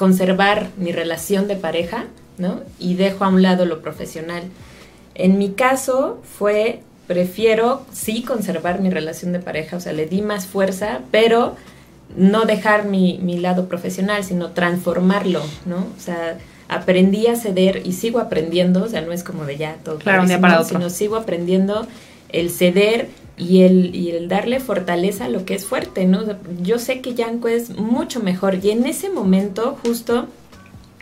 conservar 0.00 0.70
mi 0.78 0.92
relación 0.92 1.46
de 1.46 1.56
pareja, 1.56 2.06
¿no? 2.38 2.60
Y 2.78 2.94
dejo 2.94 3.26
a 3.26 3.28
un 3.28 3.42
lado 3.42 3.66
lo 3.66 3.82
profesional. 3.82 4.44
En 5.14 5.36
mi 5.36 5.50
caso 5.50 6.22
fue, 6.38 6.80
prefiero 7.06 7.84
sí 7.92 8.22
conservar 8.22 8.80
mi 8.80 8.88
relación 8.88 9.32
de 9.32 9.40
pareja, 9.40 9.76
o 9.76 9.80
sea, 9.80 9.92
le 9.92 10.06
di 10.06 10.22
más 10.22 10.46
fuerza, 10.46 11.00
pero 11.10 11.54
no 12.16 12.46
dejar 12.46 12.86
mi, 12.86 13.18
lado 13.40 13.66
profesional, 13.68 14.24
sino 14.24 14.52
transformarlo, 14.52 15.42
¿no? 15.66 15.86
O 15.98 16.00
sea, 16.00 16.38
aprendí 16.68 17.26
a 17.26 17.36
ceder 17.36 17.82
y 17.84 17.92
sigo 17.92 18.20
aprendiendo, 18.20 18.84
o 18.84 18.88
sea, 18.88 19.02
no 19.02 19.12
es 19.12 19.22
como 19.22 19.44
de 19.44 19.58
ya 19.58 19.76
todo 19.84 19.98
claro, 19.98 20.22
un 20.22 20.28
día 20.28 20.40
para 20.40 20.62
otro. 20.62 20.78
sino 20.78 20.88
sigo 20.88 21.16
aprendiendo 21.16 21.86
el 22.30 22.48
ceder 22.48 23.10
y 23.40 23.62
el, 23.62 23.94
y 23.96 24.10
el 24.10 24.28
darle 24.28 24.60
fortaleza 24.60 25.24
a 25.24 25.28
lo 25.30 25.46
que 25.46 25.54
es 25.54 25.64
fuerte, 25.64 26.04
¿no? 26.04 26.20
yo 26.62 26.78
sé 26.78 27.00
que 27.00 27.14
Yanko 27.14 27.48
es 27.48 27.70
mucho 27.70 28.20
mejor 28.20 28.62
y 28.62 28.70
en 28.70 28.84
ese 28.84 29.08
momento 29.08 29.78
justo 29.82 30.26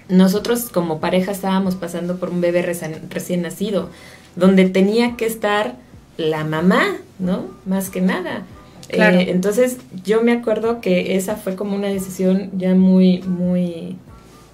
nosotros 0.08 0.68
como 0.72 1.00
pareja 1.00 1.32
estábamos 1.32 1.74
pasando 1.74 2.16
por 2.16 2.30
un 2.30 2.40
bebé 2.40 2.62
recién, 2.62 3.42
nacido, 3.42 3.90
donde 4.36 4.68
tenía 4.68 5.16
que 5.16 5.26
estar 5.26 5.74
la 6.16 6.44
mamá, 6.44 6.96
¿no? 7.18 7.46
Más 7.66 7.90
que 7.90 8.00
nada. 8.00 8.44
Claro. 8.88 9.18
Eh, 9.18 9.30
entonces 9.30 9.78
yo 10.04 10.22
me 10.22 10.32
acuerdo 10.32 10.80
que 10.80 11.16
esa 11.16 11.36
fue 11.36 11.56
como 11.56 11.76
una 11.76 11.88
decisión 11.88 12.50
ya 12.56 12.74
muy, 12.74 13.20
muy, 13.22 13.96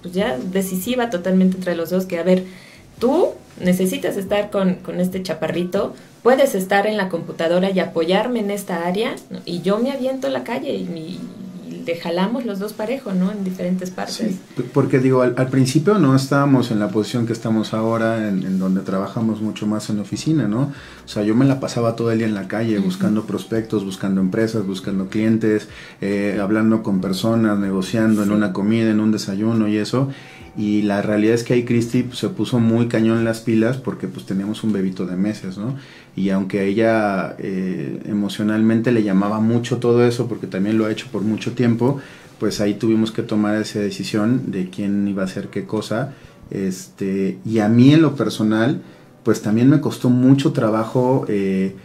pues 0.01 0.13
ya 0.13 0.37
decisiva 0.37 1.09
totalmente 1.09 1.57
entre 1.57 1.75
los 1.75 1.91
dos, 1.91 2.05
que 2.05 2.17
a 2.17 2.23
ver, 2.23 2.43
tú 2.99 3.29
necesitas 3.59 4.17
estar 4.17 4.49
con, 4.49 4.75
con 4.75 4.99
este 4.99 5.23
chaparrito, 5.23 5.93
puedes 6.25 6.55
estar 6.55 6.87
en 6.87 6.97
la 6.97 7.07
computadora 7.07 7.69
y 7.69 7.79
apoyarme 7.79 8.39
en 8.39 8.49
esta 8.49 8.87
área 8.87 9.13
y 9.45 9.61
yo 9.61 9.77
me 9.77 9.91
aviento 9.91 10.25
a 10.25 10.31
la 10.31 10.43
calle 10.43 10.73
y, 10.73 10.81
y, 10.81 11.19
jalamos 12.01 12.47
los 12.47 12.57
dos 12.57 12.73
parejos, 12.73 13.13
¿no? 13.13 13.31
En 13.31 13.43
diferentes 13.43 13.91
partes. 13.91 14.15
Sí, 14.15 14.39
porque 14.73 14.97
digo, 14.97 15.21
al, 15.21 15.49
principio 15.49 15.99
no 15.99 16.15
estábamos 16.15 16.71
en 16.71 16.79
la 16.79 16.87
posición 16.87 17.27
que 17.27 17.33
estamos 17.33 17.75
ahora, 17.75 18.27
en, 18.27 18.57
donde 18.57 18.81
trabajamos 18.81 19.39
mucho 19.39 19.67
más 19.67 19.91
en 19.91 19.99
oficina, 19.99 20.47
¿no? 20.47 20.73
O 21.05 21.07
sea, 21.07 21.21
yo 21.21 21.35
me 21.35 21.45
la 21.45 21.59
pasaba 21.59 21.95
todo 21.95 22.11
el 22.11 22.17
día 22.17 22.27
en 22.27 22.33
la 22.33 22.47
calle 22.47 22.79
buscando 22.79 23.25
prospectos, 23.25 23.85
buscando 23.85 24.19
empresas, 24.19 24.65
buscando 24.65 25.09
clientes, 25.09 25.69
eh, 26.01 26.39
hablando 26.41 26.81
con 26.81 27.01
personas, 27.01 27.59
negociando 27.59 28.23
en 28.23 28.31
una 28.31 28.51
comida, 28.51 28.89
en 28.89 28.99
un 28.99 29.11
desayuno 29.11 29.67
y 29.67 29.77
eso. 29.77 30.09
Y 30.57 30.83
la 30.83 31.01
realidad 31.01 31.35
es 31.35 31.43
que 31.43 31.53
ahí 31.53 31.65
Christy 31.65 32.03
pues, 32.03 32.19
se 32.19 32.29
puso 32.29 32.59
muy 32.59 32.87
cañón 32.87 33.17
en 33.17 33.25
las 33.25 33.41
pilas 33.41 33.77
porque 33.77 34.07
pues 34.07 34.25
teníamos 34.25 34.63
un 34.63 34.71
bebito 34.71 35.05
de 35.05 35.17
meses, 35.17 35.57
¿no? 35.57 35.75
Y 36.15 36.29
aunque 36.29 36.59
a 36.59 36.63
ella 36.63 37.35
eh, 37.39 38.01
emocionalmente 38.05 38.91
le 38.91 39.03
llamaba 39.03 39.39
mucho 39.39 39.77
todo 39.77 40.05
eso, 40.05 40.27
porque 40.27 40.47
también 40.47 40.77
lo 40.77 40.85
ha 40.85 40.91
hecho 40.91 41.07
por 41.11 41.21
mucho 41.21 41.53
tiempo, 41.53 41.99
pues 42.39 42.61
ahí 42.61 42.75
tuvimos 42.75 43.11
que 43.11 43.21
tomar 43.21 43.55
esa 43.55 43.79
decisión 43.79 44.51
de 44.51 44.69
quién 44.69 45.07
iba 45.07 45.23
a 45.23 45.25
hacer 45.25 45.47
qué 45.47 45.65
cosa. 45.65 46.13
Este, 46.51 47.39
y 47.45 47.59
a 47.59 47.67
mí 47.67 47.93
en 47.93 48.01
lo 48.01 48.15
personal, 48.15 48.81
pues 49.23 49.41
también 49.41 49.69
me 49.69 49.81
costó 49.81 50.09
mucho 50.09 50.51
trabajo 50.53 51.25
eh, 51.27 51.75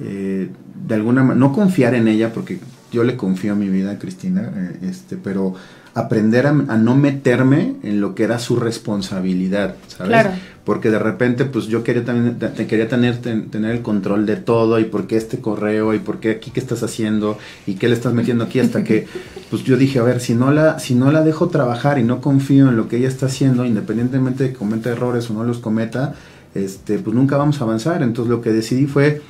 eh, 0.00 0.50
de 0.86 0.94
alguna 0.94 1.22
manera, 1.22 1.46
no 1.46 1.52
confiar 1.52 1.94
en 1.94 2.08
ella, 2.08 2.32
porque 2.32 2.58
yo 2.92 3.04
le 3.04 3.16
confío 3.16 3.56
mi 3.56 3.68
vida 3.68 3.92
a 3.92 3.98
Cristina, 3.98 4.50
eh, 4.54 4.88
este, 4.88 5.16
pero 5.16 5.54
aprender 5.94 6.46
a, 6.46 6.52
no 6.52 6.96
meterme 6.96 7.76
en 7.82 8.00
lo 8.00 8.14
que 8.14 8.24
era 8.24 8.38
su 8.38 8.56
responsabilidad, 8.56 9.76
¿sabes? 9.88 10.08
Claro. 10.08 10.30
Porque 10.66 10.90
de 10.90 10.98
repente, 10.98 11.46
pues 11.46 11.68
yo 11.68 11.82
quería 11.82 12.04
también, 12.04 12.38
te, 12.38 12.66
quería 12.66 12.88
tener, 12.88 13.16
tener 13.18 13.70
el 13.70 13.80
control 13.82 14.26
de 14.26 14.36
todo, 14.36 14.78
y 14.78 14.84
por 14.84 15.06
qué 15.06 15.16
este 15.16 15.38
correo, 15.40 15.94
y 15.94 16.00
por 16.00 16.20
qué 16.20 16.32
aquí 16.32 16.50
qué 16.50 16.60
estás 16.60 16.82
haciendo, 16.82 17.38
y 17.66 17.76
qué 17.76 17.88
le 17.88 17.94
estás 17.94 18.12
metiendo 18.12 18.44
aquí, 18.44 18.60
hasta 18.60 18.84
que, 18.84 19.06
pues 19.50 19.62
yo 19.62 19.78
dije, 19.78 20.00
a 20.00 20.02
ver, 20.02 20.20
si 20.20 20.34
no 20.34 20.50
la, 20.50 20.78
si 20.78 20.94
no 20.94 21.10
la 21.10 21.22
dejo 21.22 21.48
trabajar 21.48 21.98
y 21.98 22.02
no 22.02 22.20
confío 22.20 22.68
en 22.68 22.76
lo 22.76 22.88
que 22.88 22.98
ella 22.98 23.08
está 23.08 23.26
haciendo, 23.26 23.64
independientemente 23.64 24.44
de 24.44 24.50
que 24.50 24.56
cometa 24.56 24.90
errores 24.90 25.30
o 25.30 25.34
no 25.34 25.44
los 25.44 25.58
cometa, 25.58 26.16
este, 26.54 26.98
pues 26.98 27.14
nunca 27.14 27.36
vamos 27.36 27.60
a 27.60 27.64
avanzar. 27.64 28.02
Entonces 28.02 28.28
lo 28.30 28.42
que 28.42 28.52
decidí 28.52 28.86
fue 28.86 29.22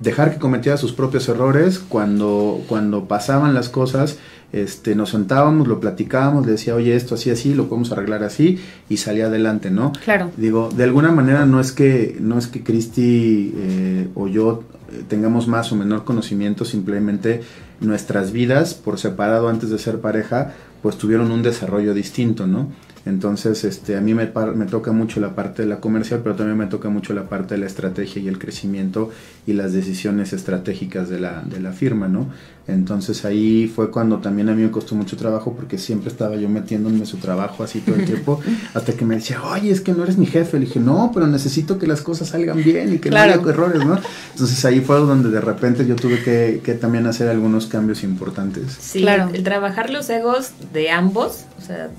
dejar 0.00 0.32
que 0.32 0.38
cometiera 0.38 0.76
sus 0.76 0.92
propios 0.92 1.28
errores 1.28 1.78
cuando, 1.78 2.62
cuando 2.68 3.06
pasaban 3.06 3.54
las 3.54 3.68
cosas 3.68 4.18
este, 4.54 4.94
nos 4.94 5.10
sentábamos, 5.10 5.66
lo 5.66 5.80
platicábamos, 5.80 6.46
le 6.46 6.52
decía, 6.52 6.76
oye, 6.76 6.94
esto 6.94 7.16
así, 7.16 7.28
así, 7.30 7.54
lo 7.54 7.68
podemos 7.68 7.90
arreglar 7.90 8.22
así, 8.22 8.60
y 8.88 8.98
salía 8.98 9.26
adelante, 9.26 9.70
¿no? 9.70 9.92
Claro. 10.04 10.30
Digo, 10.36 10.70
de 10.74 10.84
alguna 10.84 11.10
manera 11.10 11.44
no 11.44 11.58
es 11.58 11.72
que, 11.72 12.16
no 12.20 12.38
es 12.38 12.46
que 12.46 12.62
Cristi 12.62 13.52
eh, 13.56 14.08
o 14.14 14.28
yo 14.28 14.62
eh, 14.92 15.02
tengamos 15.08 15.48
más 15.48 15.72
o 15.72 15.76
menor 15.76 16.04
conocimiento, 16.04 16.64
simplemente 16.64 17.40
nuestras 17.80 18.30
vidas, 18.30 18.74
por 18.74 19.00
separado 19.00 19.48
antes 19.48 19.70
de 19.70 19.78
ser 19.78 19.98
pareja, 20.00 20.52
pues 20.82 20.98
tuvieron 20.98 21.32
un 21.32 21.42
desarrollo 21.42 21.92
distinto, 21.92 22.46
¿no? 22.46 22.68
Entonces, 23.06 23.64
este, 23.64 23.96
a 23.96 24.00
mí 24.00 24.14
me, 24.14 24.30
me, 24.54 24.64
toca 24.64 24.92
mucho 24.92 25.20
la 25.20 25.34
parte 25.34 25.62
de 25.62 25.68
la 25.68 25.78
comercial, 25.78 26.20
pero 26.22 26.36
también 26.36 26.56
me 26.56 26.66
toca 26.66 26.88
mucho 26.88 27.12
la 27.12 27.28
parte 27.28 27.54
de 27.54 27.60
la 27.60 27.66
estrategia 27.66 28.22
y 28.22 28.28
el 28.28 28.38
crecimiento 28.38 29.10
y 29.46 29.52
las 29.52 29.74
decisiones 29.74 30.32
estratégicas 30.32 31.10
de 31.10 31.20
la, 31.20 31.42
de 31.42 31.60
la 31.60 31.72
firma, 31.72 32.08
¿no? 32.08 32.28
Entonces 32.66 33.26
ahí 33.26 33.70
fue 33.74 33.90
cuando 33.90 34.18
también 34.18 34.48
a 34.48 34.54
mí 34.54 34.62
me 34.62 34.70
costó 34.70 34.94
mucho 34.94 35.18
trabajo 35.18 35.52
porque 35.54 35.76
siempre 35.76 36.10
estaba 36.10 36.36
yo 36.36 36.48
metiéndome 36.48 36.96
en 36.96 37.06
su 37.06 37.18
trabajo 37.18 37.62
así 37.62 37.80
todo 37.80 37.96
el 37.96 38.06
tiempo, 38.06 38.40
hasta 38.74 38.94
que 38.94 39.04
me 39.04 39.16
decía, 39.16 39.42
oye, 39.42 39.70
es 39.70 39.82
que 39.82 39.92
no 39.92 40.02
eres 40.02 40.16
mi 40.16 40.24
jefe. 40.24 40.58
Le 40.58 40.64
dije, 40.64 40.80
no, 40.80 41.10
pero 41.12 41.26
necesito 41.26 41.78
que 41.78 41.86
las 41.86 42.00
cosas 42.00 42.28
salgan 42.28 42.62
bien 42.62 42.94
y 42.94 42.98
que 42.98 43.10
no 43.10 43.18
haya 43.18 43.34
errores, 43.34 43.84
¿no? 43.84 43.98
Entonces 44.32 44.64
ahí 44.64 44.80
fue 44.80 44.96
donde 44.96 45.28
de 45.28 45.42
repente 45.42 45.86
yo 45.86 45.94
tuve 45.94 46.22
que, 46.22 46.62
que 46.64 46.74
también 46.74 47.06
hacer 47.06 47.28
algunos 47.28 47.66
cambios 47.66 48.02
importantes. 48.02 48.78
Sí, 48.80 49.00
claro. 49.00 49.30
el 49.34 49.42
trabajar 49.42 49.90
los 49.90 50.08
egos 50.08 50.52
de 50.72 50.90
ambos, 50.90 51.44
o 51.58 51.60
sea, 51.60 51.90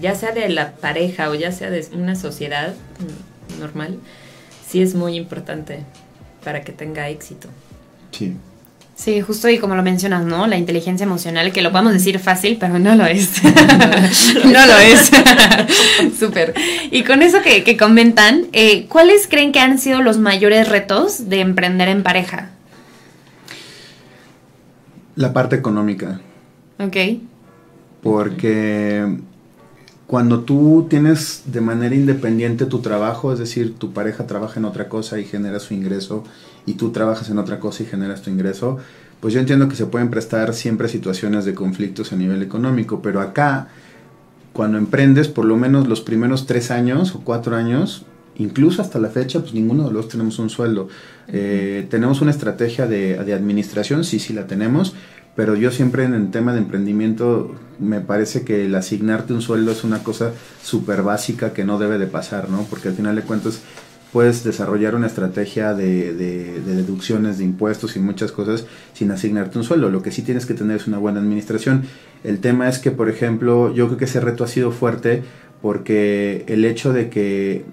ya 0.00 0.16
sea 0.16 0.32
de 0.32 0.48
la 0.48 0.72
pareja 0.72 1.30
o 1.30 1.34
ya 1.36 1.52
sea 1.52 1.70
de 1.70 1.86
una 1.94 2.16
sociedad 2.16 2.74
normal, 3.60 3.98
sí 4.66 4.82
es 4.82 4.96
muy 4.96 5.14
importante 5.14 5.84
para 6.42 6.62
que 6.62 6.72
tenga 6.72 7.08
éxito. 7.08 7.48
Sí. 8.10 8.36
Sí, 9.00 9.22
justo 9.22 9.48
y 9.48 9.56
como 9.56 9.74
lo 9.76 9.82
mencionas, 9.82 10.26
¿no? 10.26 10.46
La 10.46 10.58
inteligencia 10.58 11.04
emocional, 11.04 11.52
que 11.52 11.62
lo 11.62 11.72
podemos 11.72 11.94
decir 11.94 12.18
fácil, 12.18 12.58
pero 12.60 12.78
no 12.78 12.94
lo 12.94 13.06
es. 13.06 13.42
no 14.44 14.66
lo 14.66 14.78
es. 14.78 15.10
Súper. 16.18 16.52
Y 16.90 17.02
con 17.04 17.22
eso 17.22 17.38
que, 17.42 17.76
comentan, 17.78 18.48
eh, 18.52 18.84
¿cuáles 18.88 19.26
creen 19.26 19.52
que 19.52 19.60
han 19.60 19.78
sido 19.78 20.02
los 20.02 20.18
mayores 20.18 20.68
retos 20.68 21.30
de 21.30 21.40
emprender 21.40 21.88
en 21.88 22.02
pareja? 22.02 22.50
La 25.16 25.32
parte 25.32 25.56
económica. 25.56 26.20
Ok. 26.78 26.96
Porque 28.02 29.16
cuando 30.06 30.40
tú 30.40 30.88
tienes 30.90 31.44
de 31.46 31.62
manera 31.62 31.94
independiente 31.94 32.66
tu 32.66 32.80
trabajo, 32.80 33.32
es 33.32 33.38
decir, 33.38 33.78
tu 33.78 33.94
pareja 33.94 34.26
trabaja 34.26 34.60
en 34.60 34.66
otra 34.66 34.90
cosa 34.90 35.18
y 35.18 35.24
genera 35.24 35.58
su 35.58 35.72
ingreso, 35.72 36.22
y 36.66 36.74
tú 36.74 36.90
trabajas 36.90 37.30
en 37.30 37.38
otra 37.38 37.60
cosa 37.60 37.82
y 37.82 37.86
generas 37.86 38.22
tu 38.22 38.30
ingreso, 38.30 38.78
pues 39.20 39.34
yo 39.34 39.40
entiendo 39.40 39.68
que 39.68 39.76
se 39.76 39.86
pueden 39.86 40.10
prestar 40.10 40.54
siempre 40.54 40.88
situaciones 40.88 41.44
de 41.44 41.54
conflictos 41.54 42.12
a 42.12 42.16
nivel 42.16 42.42
económico, 42.42 43.02
pero 43.02 43.20
acá, 43.20 43.68
cuando 44.52 44.78
emprendes, 44.78 45.28
por 45.28 45.44
lo 45.44 45.56
menos 45.56 45.86
los 45.88 46.00
primeros 46.00 46.46
tres 46.46 46.70
años 46.70 47.14
o 47.14 47.20
cuatro 47.20 47.54
años, 47.54 48.06
incluso 48.38 48.80
hasta 48.80 48.98
la 48.98 49.08
fecha, 49.08 49.40
pues 49.40 49.52
ninguno 49.52 49.88
de 49.88 49.92
los 49.92 50.08
tenemos 50.08 50.38
un 50.38 50.48
sueldo. 50.48 50.88
Eh, 51.28 51.86
tenemos 51.90 52.22
una 52.22 52.30
estrategia 52.30 52.86
de, 52.86 53.22
de, 53.22 53.34
administración, 53.34 54.04
sí, 54.04 54.18
sí 54.18 54.32
la 54.32 54.46
tenemos, 54.46 54.94
pero 55.36 55.54
yo 55.54 55.70
siempre 55.70 56.04
en 56.04 56.14
el 56.14 56.30
tema 56.30 56.52
de 56.52 56.58
emprendimiento 56.58 57.54
me 57.78 58.00
parece 58.00 58.42
que 58.42 58.64
el 58.64 58.74
asignarte 58.74 59.34
un 59.34 59.42
sueldo 59.42 59.70
es 59.70 59.84
una 59.84 60.02
cosa 60.02 60.32
súper 60.62 61.02
básica 61.02 61.52
que 61.52 61.64
no 61.64 61.78
debe 61.78 61.98
de 61.98 62.06
pasar, 62.06 62.48
¿no? 62.48 62.66
Porque 62.68 62.88
al 62.88 62.94
final 62.94 63.16
de 63.16 63.22
cuentas 63.22 63.60
puedes 64.12 64.44
desarrollar 64.44 64.94
una 64.94 65.06
estrategia 65.06 65.74
de, 65.74 66.12
deducciones 66.12 67.38
de 67.38 67.44
impuestos 67.44 67.96
y 67.96 68.00
muchas 68.00 68.32
cosas 68.32 68.66
sin 68.92 69.10
asignarte 69.10 69.58
un 69.58 69.64
sueldo. 69.64 69.90
Lo 69.90 70.02
que 70.02 70.10
sí 70.10 70.22
tienes 70.22 70.46
que 70.46 70.54
tener 70.54 70.76
es 70.76 70.86
una 70.86 70.98
buena 70.98 71.20
administración. 71.20 71.84
El 72.24 72.40
tema 72.40 72.68
es 72.68 72.78
que, 72.78 72.90
por 72.90 73.08
ejemplo, 73.08 73.72
yo 73.74 73.86
creo 73.86 73.98
que 73.98 74.04
ese 74.06 74.20
reto 74.20 74.44
ha 74.44 74.48
sido 74.48 74.72
fuerte 74.72 75.22
porque 75.62 76.44
el 76.48 76.64
hecho 76.64 76.92
de 76.92 77.10
que 77.10 77.64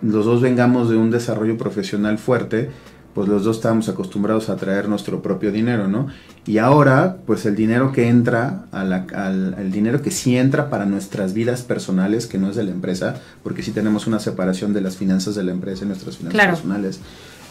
los 0.00 0.24
dos 0.24 0.40
vengamos 0.40 0.90
de 0.90 0.96
un 0.96 1.10
desarrollo 1.10 1.56
profesional 1.56 2.18
fuerte, 2.18 2.70
pues 3.14 3.28
los 3.28 3.44
dos 3.44 3.56
estábamos 3.56 3.88
acostumbrados 3.88 4.48
a 4.48 4.56
traer 4.56 4.88
nuestro 4.88 5.22
propio 5.22 5.52
dinero, 5.52 5.86
¿no? 5.86 6.08
Y 6.46 6.58
ahora, 6.58 7.18
pues 7.26 7.44
el 7.44 7.54
dinero 7.54 7.92
que 7.92 8.08
entra, 8.08 8.66
al, 8.72 9.54
el 9.58 9.70
dinero 9.70 10.00
que 10.00 10.10
sí 10.10 10.36
entra 10.36 10.70
para 10.70 10.86
nuestras 10.86 11.34
vidas 11.34 11.62
personales, 11.62 12.26
que 12.26 12.38
no 12.38 12.50
es 12.50 12.56
de 12.56 12.64
la 12.64 12.70
empresa, 12.70 13.16
porque 13.42 13.62
sí 13.62 13.70
tenemos 13.70 14.06
una 14.06 14.18
separación 14.18 14.72
de 14.72 14.80
las 14.80 14.96
finanzas 14.96 15.34
de 15.34 15.44
la 15.44 15.52
empresa 15.52 15.84
y 15.84 15.88
nuestras 15.88 16.16
finanzas 16.16 16.46
personales, 16.46 17.00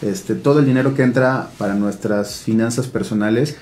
este, 0.02 0.34
todo 0.34 0.58
el 0.58 0.66
dinero 0.66 0.94
que 0.94 1.02
entra 1.02 1.48
para 1.58 1.74
nuestras 1.74 2.38
finanzas 2.38 2.88
personales, 2.88 3.56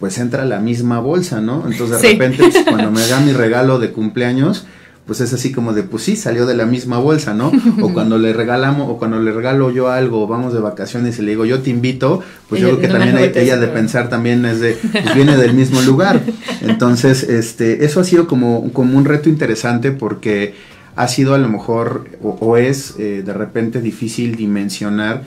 pues 0.00 0.18
entra 0.18 0.42
a 0.42 0.46
la 0.46 0.58
misma 0.58 0.98
bolsa, 0.98 1.40
¿no? 1.40 1.64
Entonces 1.70 2.02
de 2.02 2.12
repente, 2.12 2.38
pues, 2.38 2.64
cuando 2.68 2.90
me 2.92 3.06
da 3.06 3.20
mi 3.20 3.32
regalo 3.32 3.78
de 3.78 3.92
cumpleaños, 3.92 4.66
pues 5.06 5.20
es 5.20 5.32
así 5.34 5.52
como 5.52 5.74
de, 5.74 5.82
pues 5.82 6.02
sí, 6.02 6.16
salió 6.16 6.46
de 6.46 6.54
la 6.54 6.64
misma 6.64 6.98
bolsa, 6.98 7.34
¿no? 7.34 7.52
O 7.82 7.92
cuando 7.92 8.16
le 8.16 8.32
regalamos, 8.32 8.88
o 8.88 8.96
cuando 8.96 9.20
le 9.20 9.32
regalo 9.32 9.70
yo 9.70 9.88
algo, 9.88 10.26
vamos 10.26 10.54
de 10.54 10.60
vacaciones 10.60 11.18
y 11.18 11.22
le 11.22 11.32
digo, 11.32 11.44
yo 11.44 11.60
te 11.60 11.70
invito, 11.70 12.22
pues 12.48 12.62
yo 12.62 12.68
creo 12.68 12.80
que 12.80 12.88
también 12.88 13.32
ella 13.34 13.58
de 13.58 13.68
pensar 13.68 14.08
también 14.08 14.44
es 14.46 14.60
de, 14.60 14.72
pues 14.74 15.14
viene 15.14 15.36
del 15.36 15.52
mismo 15.52 15.80
lugar. 15.82 16.22
Entonces, 16.62 17.22
este, 17.22 17.84
eso 17.84 18.00
ha 18.00 18.04
sido 18.04 18.26
como, 18.26 18.72
como 18.72 18.96
un 18.96 19.04
reto 19.04 19.28
interesante 19.28 19.92
porque 19.92 20.54
ha 20.96 21.08
sido 21.08 21.34
a 21.34 21.38
lo 21.38 21.48
mejor, 21.48 22.06
o, 22.22 22.56
es 22.56 22.94
eh, 22.98 23.22
de 23.24 23.32
repente 23.32 23.82
difícil 23.82 24.36
dimensionar 24.36 25.22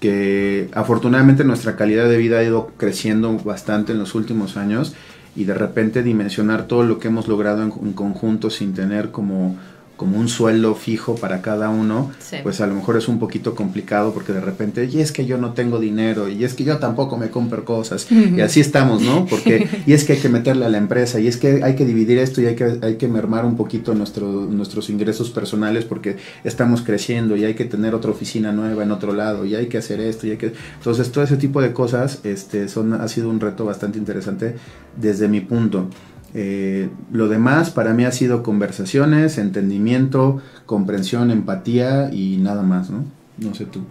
que 0.00 0.68
afortunadamente 0.72 1.44
nuestra 1.44 1.76
calidad 1.76 2.08
de 2.08 2.16
vida 2.16 2.38
ha 2.38 2.42
ido 2.42 2.72
creciendo 2.76 3.38
bastante 3.38 3.92
en 3.92 3.98
los 3.98 4.14
últimos 4.14 4.56
años 4.56 4.94
y 5.36 5.44
de 5.44 5.54
repente 5.54 6.02
dimensionar 6.02 6.66
todo 6.66 6.82
lo 6.84 6.98
que 6.98 7.08
hemos 7.08 7.28
logrado 7.28 7.62
en, 7.62 7.92
conjunto 7.92 8.50
sin 8.50 8.74
tener 8.74 9.10
como 9.10 9.56
como 9.96 10.18
un 10.18 10.28
sueldo 10.28 10.74
fijo 10.74 11.14
para 11.14 11.40
cada 11.40 11.70
uno, 11.70 12.10
pues 12.42 12.60
a 12.60 12.66
lo 12.66 12.74
mejor 12.74 12.96
es 12.96 13.06
un 13.06 13.18
poquito 13.18 13.54
complicado 13.54 14.12
porque 14.12 14.32
de 14.32 14.40
repente, 14.40 14.88
y 14.92 15.00
es 15.00 15.12
que 15.12 15.24
yo 15.24 15.38
no 15.38 15.52
tengo 15.52 15.78
dinero, 15.78 16.28
y 16.28 16.44
es 16.44 16.54
que 16.54 16.64
yo 16.64 16.78
tampoco 16.78 17.16
me 17.16 17.30
compro 17.30 17.64
cosas, 17.64 18.06
y 18.10 18.40
así 18.40 18.60
estamos, 18.60 19.02
¿no? 19.02 19.26
Porque, 19.26 19.68
y 19.86 19.92
es 19.92 20.04
que 20.04 20.14
hay 20.14 20.18
que 20.18 20.28
meterle 20.28 20.66
a 20.66 20.68
la 20.68 20.78
empresa, 20.78 21.20
y 21.20 21.28
es 21.28 21.36
que 21.36 21.62
hay 21.62 21.76
que 21.76 21.84
dividir 21.84 22.18
esto 22.18 22.40
y 22.40 22.46
hay 22.46 22.56
que, 22.56 22.78
hay 22.82 22.96
que 22.96 23.06
mermar 23.06 23.44
un 23.44 23.56
poquito 23.56 23.94
nuestro, 23.94 24.26
nuestros 24.26 24.90
ingresos 24.90 25.30
personales 25.30 25.84
porque 25.84 26.16
estamos 26.42 26.82
creciendo 26.82 27.36
y 27.36 27.44
hay 27.44 27.54
que 27.54 27.64
tener 27.64 27.94
otra 27.94 28.10
oficina 28.10 28.52
nueva 28.52 28.82
en 28.82 28.90
otro 28.90 29.12
lado, 29.12 29.44
y 29.44 29.54
hay 29.54 29.66
que 29.66 29.78
hacer 29.78 30.00
esto, 30.00 30.26
y 30.26 30.32
hay 30.32 30.36
que... 30.36 30.52
Entonces, 30.76 31.12
todo 31.12 31.22
ese 31.22 31.36
tipo 31.36 31.62
de 31.62 31.72
cosas 31.72 32.20
este, 32.24 32.68
son, 32.68 32.94
ha 32.94 33.06
sido 33.06 33.30
un 33.30 33.38
reto 33.38 33.64
bastante 33.64 33.98
interesante 33.98 34.56
desde 34.96 35.28
mi 35.28 35.40
punto. 35.40 35.88
Eh, 36.34 36.88
lo 37.12 37.28
demás 37.28 37.70
para 37.70 37.94
mí 37.94 38.04
ha 38.04 38.10
sido 38.12 38.42
conversaciones, 38.42 39.38
entendimiento, 39.38 40.42
comprensión, 40.66 41.30
empatía 41.30 42.10
y 42.12 42.38
nada 42.38 42.62
más, 42.62 42.90
¿no? 42.90 43.04
No 43.38 43.54
sé 43.54 43.66
tú. 43.66 43.82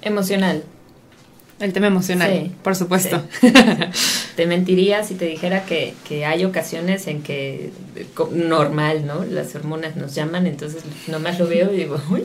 Emocional. 0.00 0.62
El 1.58 1.72
tema 1.72 1.86
emocional, 1.86 2.50
por 2.64 2.74
supuesto. 2.74 3.22
te 4.36 4.46
mentiría 4.46 5.04
si 5.04 5.14
te 5.14 5.26
dijera 5.26 5.64
que, 5.64 5.94
hay 6.26 6.44
ocasiones 6.44 7.06
en 7.06 7.22
que 7.22 7.70
normal, 8.32 9.06
¿no? 9.06 9.24
Las 9.24 9.54
hormonas 9.54 9.94
nos 9.94 10.12
llaman, 10.14 10.48
entonces 10.48 10.82
nomás 11.06 11.38
lo 11.38 11.46
veo 11.46 11.72
y 11.72 11.76
digo, 11.76 12.00
uy, 12.10 12.24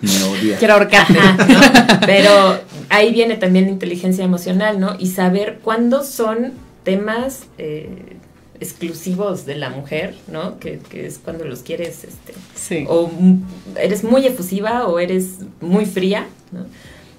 me 0.00 0.22
odia. 0.22 0.58
Quiero 0.58 0.74
ahorcarte. 0.74 1.18
Pero 2.06 2.60
ahí 2.88 3.12
viene 3.12 3.36
también 3.36 3.64
la 3.64 3.72
inteligencia 3.72 4.24
emocional, 4.24 4.78
¿no? 4.78 4.94
Y 4.96 5.08
saber 5.08 5.58
cuándo 5.62 6.04
son 6.04 6.52
temas 6.84 7.46
eh, 7.58 8.15
exclusivos 8.60 9.46
de 9.46 9.56
la 9.56 9.70
mujer, 9.70 10.14
¿no? 10.28 10.58
Que, 10.58 10.80
es 10.92 11.18
cuando 11.18 11.44
los 11.44 11.60
quieres, 11.60 12.04
este, 12.04 12.34
sí. 12.54 12.84
o 12.88 13.10
eres 13.78 14.04
muy 14.04 14.26
efusiva 14.26 14.86
o 14.86 14.98
eres 14.98 15.38
muy 15.60 15.86
fría, 15.86 16.26
¿no? 16.52 16.66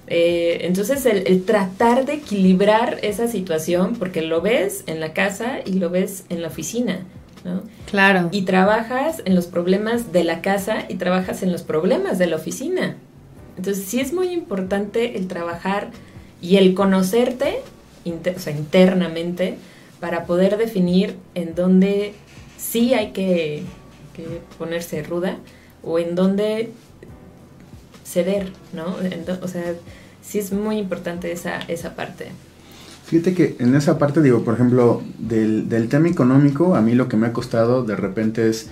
Eh, 0.10 0.60
entonces 0.62 1.06
el, 1.06 1.44
tratar 1.44 2.06
de 2.06 2.14
equilibrar 2.14 3.00
esa 3.02 3.28
situación, 3.28 3.96
porque 3.98 4.22
lo 4.22 4.42
ves 4.42 4.84
en 4.88 5.00
la 5.00 5.14
casa 5.14 5.60
y 5.66 5.74
lo 5.74 5.90
ves 5.90 6.24
en 6.30 6.42
la 6.42 6.48
oficina, 6.48 7.02
¿no? 7.44 7.62
Claro. 7.90 8.30
Y 8.32 8.44
trabajas 8.44 9.22
en 9.26 9.36
los 9.36 9.48
problemas 9.48 10.14
de 10.14 10.24
la 10.24 10.42
casa 10.42 10.86
y 10.88 10.96
trabajas 10.96 11.44
en 11.44 11.52
los 11.52 11.64
problemas 11.64 12.18
de 12.20 12.28
la 12.28 12.38
oficina. 12.38 12.96
Entonces 13.58 13.86
sí 13.86 14.00
es 14.00 14.14
muy 14.14 14.30
importante 14.30 15.18
el 15.18 15.28
trabajar 15.28 15.90
y 16.42 16.56
el 16.56 16.74
conocerte 16.74 17.60
o 18.36 18.40
sea, 18.40 18.54
internamente 18.54 19.58
para 20.00 20.26
poder 20.26 20.58
definir 20.58 21.16
en 21.36 21.56
dónde 21.56 22.14
sí 22.58 22.94
hay 22.94 23.12
que, 23.12 23.64
ponerse 24.58 25.04
ruda 25.04 25.38
o 25.84 26.00
en 26.00 26.16
dónde 26.16 26.72
ceder, 28.04 28.52
¿no? 28.74 28.96
o 29.44 29.48
sea, 29.48 29.76
sí 30.24 30.40
es 30.40 30.52
muy 30.52 30.78
importante 30.78 31.32
esa, 31.32 31.60
esa 31.68 31.96
parte. 31.96 32.30
Fíjate 33.06 33.34
que 33.34 33.56
en 33.60 33.76
esa 33.76 33.98
parte, 33.98 34.22
digo, 34.22 34.44
por 34.44 34.56
ejemplo, 34.56 35.02
del, 35.18 35.70
del 35.70 35.88
tema 35.88 36.10
económico, 36.10 36.76
a 36.76 36.82
mí 36.82 36.94
lo 36.94 37.08
que 37.08 37.16
me 37.16 37.28
ha 37.28 37.34
costado 37.34 37.84
de 37.84 37.96
repente 37.96 38.50
es 38.50 38.70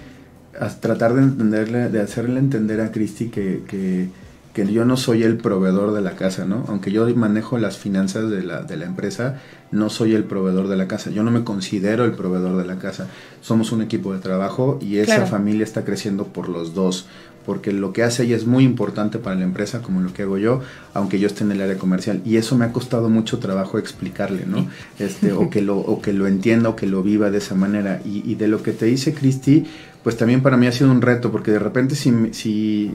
tratar 0.82 1.14
de 1.14 1.22
entenderle, 1.22 1.90
de 1.90 2.02
hacerle 2.02 2.40
entender 2.40 2.82
a 2.82 2.92
Cristi 2.92 3.30
que, 3.30 3.62
que, 3.68 4.10
que, 4.56 4.72
yo 4.72 4.86
no 4.86 4.98
soy 4.98 5.24
el 5.24 5.38
proveedor 5.38 5.94
de 5.94 6.02
la 6.02 6.15
casa, 6.15 6.46
¿no? 6.46 6.65
Aunque 6.68 6.91
yo 6.91 7.06
manejo 7.15 7.58
las 7.60 7.78
finanzas 7.78 8.30
de 8.32 8.41
la, 8.41 8.63
de 8.63 8.78
la 8.78 8.86
empresa, 8.86 9.39
no 9.72 9.89
soy 9.89 10.15
el 10.15 10.24
proveedor 10.24 10.68
de 10.68 10.78
la 10.78 10.88
casa. 10.88 11.12
Yo 11.12 11.22
no 11.22 11.30
me 11.30 11.44
considero 11.44 12.06
el 12.06 12.13
proveedor 12.13 12.58
de 12.58 12.65
la 12.65 12.80
casa. 12.80 13.08
Somos 13.41 13.72
un 13.72 13.82
equipo 13.82 14.13
de 14.13 14.20
trabajo 14.20 14.80
y 14.82 14.98
esa 14.98 15.26
familia 15.28 15.63
está 15.63 15.84
creciendo 15.86 16.26
por 16.28 16.50
los 16.50 16.74
dos 16.74 17.06
porque 17.46 17.72
lo 17.72 17.94
que 17.94 18.04
hace 18.04 18.24
ella 18.24 18.36
es 18.36 18.46
muy 18.46 18.63
importante 18.63 19.20
para 19.20 19.36
la 19.36 19.44
empresa, 19.44 19.82
como 19.82 20.02
lo 20.02 20.12
que 20.12 20.24
hago 20.24 20.38
yo, 20.38 20.62
aunque 20.94 21.20
yo 21.20 21.28
esté 21.28 21.44
en 21.44 21.52
el 21.52 21.62
área 21.62 21.78
comercial. 21.78 22.22
Y 22.26 22.38
eso 22.38 22.58
me 22.58 22.65
ha 22.65 22.74
costado 22.74 23.10
mucho 23.10 23.39
trabajo 23.39 23.78
explicarle, 23.78 24.46
¿no? 24.46 24.68
Este, 25.00 25.34
o, 25.34 25.50
que 25.50 25.62
lo, 25.62 25.78
o 25.78 26.02
que 26.02 26.13
lo 26.13 26.26
entienda 26.26 26.70
o 26.70 26.76
que 26.76 26.88
lo 26.88 27.04
viva 27.04 27.30
de 27.30 27.38
esa 27.38 27.54
manera. 27.54 28.02
Y, 28.04 28.36
de 28.36 28.48
lo 28.48 28.63
que 28.63 28.72
te 28.72 28.86
dice 28.86 29.13
Cristi, 29.13 29.65
pues 30.04 30.18
también 30.18 30.41
para 30.41 30.58
mí 30.58 30.68
ha 30.68 30.72
sido 30.72 30.89
un 30.89 31.02
reto, 31.02 31.32
porque 31.32 31.52
de 31.52 31.60
repente 31.60 31.96
si, 31.96 32.12
si, 32.32 32.91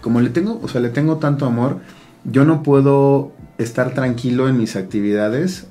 como 0.00 0.20
le 0.20 0.30
tengo, 0.30 0.60
o 0.62 0.68
sea, 0.68 0.80
le 0.80 0.88
tengo 0.88 1.16
tanto 1.16 1.46
amor, 1.46 1.78
yo 2.24 2.44
no 2.44 2.62
puedo 2.62 3.32
estar 3.58 3.94
tranquilo 3.94 4.48
en 4.48 4.56
mis 4.56 4.76
actividades 4.76 5.66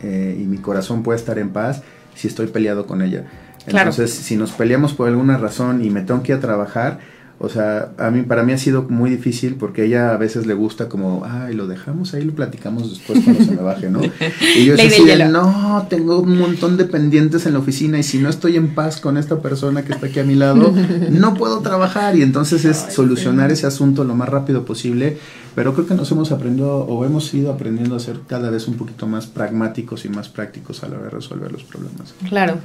eh, 0.00 0.38
y 0.40 0.44
mi 0.44 0.58
corazón 0.58 1.02
puede 1.02 1.18
estar 1.18 1.38
en 1.38 1.50
paz 1.50 1.82
si 2.14 2.28
estoy 2.28 2.46
peleado 2.46 2.86
con 2.86 3.02
ella. 3.02 3.24
Entonces, 3.66 4.12
si 4.12 4.36
nos 4.36 4.50
peleamos 4.52 4.92
por 4.94 5.08
alguna 5.08 5.38
razón 5.38 5.84
y 5.84 5.90
me 5.90 6.02
tengo 6.02 6.22
que 6.22 6.32
ir 6.32 6.38
a 6.38 6.40
trabajar, 6.40 6.98
o 7.44 7.48
sea, 7.48 7.90
a 7.98 8.12
mí, 8.12 8.22
para 8.22 8.44
mí 8.44 8.52
ha 8.52 8.56
sido 8.56 8.84
muy 8.84 9.10
difícil 9.10 9.56
porque 9.56 9.84
ella 9.84 10.14
a 10.14 10.16
veces 10.16 10.46
le 10.46 10.54
gusta 10.54 10.88
como, 10.88 11.24
ay, 11.24 11.54
lo 11.54 11.66
dejamos 11.66 12.14
ahí, 12.14 12.22
lo 12.22 12.32
platicamos 12.36 12.88
después 12.88 13.18
cuando 13.24 13.44
se 13.44 13.50
me 13.50 13.62
baje, 13.62 13.90
¿no? 13.90 14.00
Y 14.56 14.64
yo 14.64 14.76
decía, 14.76 15.28
no, 15.28 15.84
tengo 15.90 16.20
un 16.20 16.38
montón 16.38 16.76
de 16.76 16.84
pendientes 16.84 17.44
en 17.46 17.54
la 17.54 17.58
oficina 17.58 17.98
y 17.98 18.04
si 18.04 18.18
no 18.18 18.28
estoy 18.28 18.56
en 18.56 18.76
paz 18.76 19.00
con 19.00 19.16
esta 19.16 19.40
persona 19.40 19.82
que 19.82 19.92
está 19.92 20.06
aquí 20.06 20.20
a 20.20 20.24
mi 20.24 20.36
lado, 20.36 20.72
no 21.10 21.34
puedo 21.34 21.58
trabajar. 21.62 22.16
Y 22.16 22.22
entonces 22.22 22.64
es 22.64 22.76
solucionar 22.76 23.50
ese 23.50 23.66
asunto 23.66 24.04
lo 24.04 24.14
más 24.14 24.28
rápido 24.28 24.64
posible. 24.64 25.18
Pero 25.56 25.74
creo 25.74 25.86
que 25.88 25.94
nos 25.94 26.10
hemos 26.12 26.30
aprendido 26.30 26.78
o 26.78 27.04
hemos 27.04 27.34
ido 27.34 27.52
aprendiendo 27.52 27.96
a 27.96 28.00
ser 28.00 28.20
cada 28.28 28.50
vez 28.50 28.68
un 28.68 28.76
poquito 28.76 29.08
más 29.08 29.26
pragmáticos 29.26 30.04
y 30.04 30.08
más 30.08 30.28
prácticos 30.28 30.84
a 30.84 30.88
la 30.88 30.94
hora 30.94 31.04
de 31.06 31.10
resolver 31.10 31.50
los 31.50 31.64
problemas. 31.64 32.14
Claro, 32.28 32.58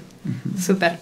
súper. 0.58 1.00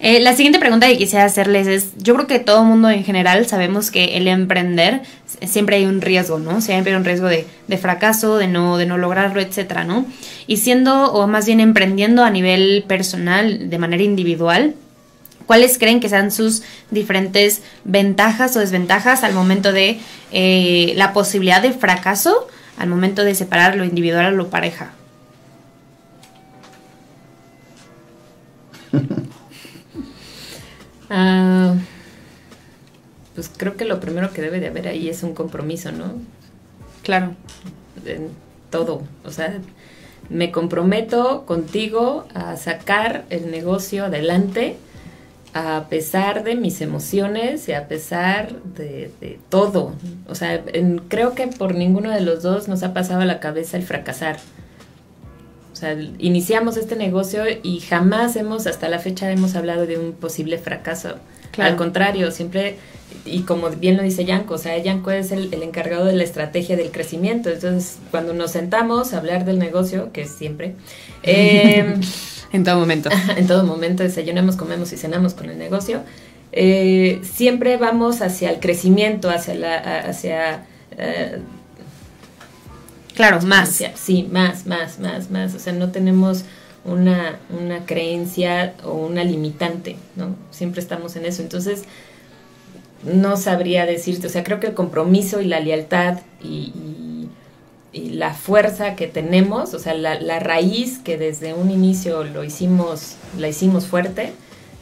Eh, 0.00 0.20
la 0.20 0.34
siguiente 0.34 0.58
pregunta 0.58 0.86
que 0.88 0.98
quisiera 0.98 1.24
hacerles 1.24 1.66
es, 1.66 1.92
yo 1.98 2.14
creo 2.14 2.26
que 2.26 2.38
todo 2.38 2.64
mundo 2.64 2.90
en 2.90 3.04
general 3.04 3.46
sabemos 3.46 3.90
que 3.90 4.16
el 4.16 4.28
emprender 4.28 5.02
siempre 5.42 5.76
hay 5.76 5.86
un 5.86 6.00
riesgo, 6.00 6.38
¿no? 6.38 6.60
Siempre 6.60 6.92
hay 6.92 6.98
un 6.98 7.04
riesgo 7.04 7.28
de, 7.28 7.46
fracaso, 7.78 8.36
de 8.36 8.48
no, 8.48 8.76
de 8.76 8.86
no 8.86 8.98
lograrlo, 8.98 9.40
etcétera, 9.40 9.84
¿no? 9.84 10.04
Y 10.46 10.58
siendo, 10.58 11.12
o 11.12 11.26
más 11.26 11.46
bien 11.46 11.60
emprendiendo 11.60 12.24
a 12.24 12.30
nivel 12.30 12.84
personal, 12.86 13.70
de 13.70 13.78
manera 13.78 14.02
individual, 14.02 14.74
¿cuáles 15.46 15.78
creen 15.78 16.00
que 16.00 16.08
sean 16.08 16.30
sus 16.30 16.62
diferentes 16.90 17.62
ventajas 17.84 18.56
o 18.56 18.60
desventajas 18.60 19.22
al 19.22 19.32
momento 19.32 19.72
de 19.72 20.00
eh, 20.32 20.92
la 20.96 21.12
posibilidad 21.12 21.62
de 21.62 21.72
fracaso, 21.72 22.48
al 22.78 22.88
momento 22.88 23.24
de 23.24 23.34
separar 23.34 23.76
lo 23.76 23.84
individual 23.84 24.26
a 24.26 24.30
lo 24.32 24.50
pareja? 24.50 24.92
Ah, 31.10 31.74
pues 33.34 33.50
creo 33.56 33.76
que 33.76 33.84
lo 33.84 34.00
primero 34.00 34.32
que 34.32 34.42
debe 34.42 34.60
de 34.60 34.68
haber 34.68 34.88
ahí 34.88 35.08
es 35.08 35.22
un 35.22 35.34
compromiso, 35.34 35.92
¿no? 35.92 36.14
Claro. 37.02 37.34
En 38.06 38.28
todo. 38.70 39.02
O 39.24 39.30
sea, 39.30 39.58
me 40.30 40.50
comprometo 40.50 41.44
contigo 41.46 42.26
a 42.34 42.56
sacar 42.56 43.24
el 43.30 43.50
negocio 43.50 44.06
adelante 44.06 44.76
a 45.54 45.86
pesar 45.88 46.42
de 46.42 46.56
mis 46.56 46.80
emociones 46.80 47.68
y 47.68 47.72
a 47.72 47.86
pesar 47.86 48.60
de, 48.62 49.38
todo. 49.48 49.92
O 50.28 50.34
sea, 50.34 50.64
creo 51.08 51.34
que 51.34 51.46
por 51.46 51.76
ninguno 51.76 52.10
de 52.10 52.20
los 52.20 52.42
dos 52.42 52.66
nos 52.66 52.82
ha 52.82 52.92
pasado 52.92 53.20
a 53.20 53.24
la 53.24 53.38
cabeza 53.38 53.76
el 53.76 53.84
fracasar. 53.84 54.38
O 55.74 55.76
sea, 55.76 55.98
iniciamos 56.20 56.76
este 56.76 56.94
negocio 56.94 57.42
y 57.64 57.80
jamás 57.80 58.36
hemos, 58.36 58.68
hasta 58.68 58.88
la 58.88 59.00
fecha, 59.00 59.28
hemos 59.32 59.56
hablado 59.56 59.88
de 59.88 59.98
un 59.98 60.12
posible 60.12 60.56
fracaso. 60.56 61.16
Al 61.58 61.74
contrario, 61.74 62.30
siempre, 62.30 62.76
y 63.24 63.40
como 63.40 63.70
bien 63.70 63.96
lo 63.96 64.04
dice 64.04 64.24
Yanko, 64.24 64.54
o 64.54 64.58
sea, 64.58 64.78
Yanko 64.78 65.10
es 65.10 65.32
el, 65.32 65.52
encargado 65.52 66.04
de 66.04 66.12
la 66.12 66.22
estrategia 66.22 66.76
del 66.76 66.92
crecimiento. 66.92 67.50
Entonces, 67.50 67.98
cuando 68.12 68.34
nos 68.34 68.52
sentamos 68.52 69.14
a 69.14 69.18
hablar 69.18 69.44
del 69.44 69.58
negocio, 69.58 70.12
que 70.12 70.22
es 70.22 70.30
siempre, 70.30 70.76
em, 71.24 72.00
en 72.52 72.62
todo 72.62 72.78
momento. 72.78 73.10
en 73.36 73.48
todo 73.48 73.64
momento 73.64 74.04
desayunamos, 74.04 74.54
comemos 74.54 74.92
y 74.92 74.96
cenamos 74.96 75.34
con 75.34 75.50
el 75.50 75.58
negocio. 75.58 76.02
Eh, 76.52 77.20
siempre 77.24 77.78
vamos 77.78 78.22
hacia 78.22 78.50
el 78.50 78.60
crecimiento, 78.60 79.28
hacia 79.28 79.56
la, 79.56 79.76
hacia 80.02 80.66
eh, 80.96 81.40
Claro, 83.14 83.40
más. 83.42 83.82
sí, 83.94 84.28
más, 84.30 84.66
más, 84.66 84.98
más, 84.98 85.30
más. 85.30 85.54
O 85.54 85.58
sea, 85.58 85.72
no 85.72 85.90
tenemos 85.90 86.44
una, 86.84 87.38
una 87.48 87.86
creencia 87.86 88.74
o 88.84 88.92
una 88.92 89.24
limitante, 89.24 89.96
¿no? 90.16 90.34
Siempre 90.50 90.80
estamos 90.80 91.16
en 91.16 91.24
eso. 91.24 91.42
Entonces, 91.42 91.84
no 93.04 93.36
sabría 93.36 93.86
decirte, 93.86 94.26
o 94.26 94.30
sea, 94.30 94.44
creo 94.44 94.60
que 94.60 94.68
el 94.68 94.74
compromiso 94.74 95.40
y 95.40 95.46
la 95.46 95.60
lealtad 95.60 96.18
y, 96.42 96.72
la 97.92 98.34
fuerza 98.34 98.96
que 98.96 99.06
tenemos, 99.06 99.72
o 99.72 99.78
sea, 99.78 99.94
la, 99.94 100.40
raíz 100.40 100.98
que 100.98 101.16
desde 101.16 101.54
un 101.54 101.70
inicio 101.70 102.24
lo 102.24 102.42
hicimos, 102.42 103.14
la 103.38 103.46
hicimos 103.46 103.86
fuerte, 103.86 104.32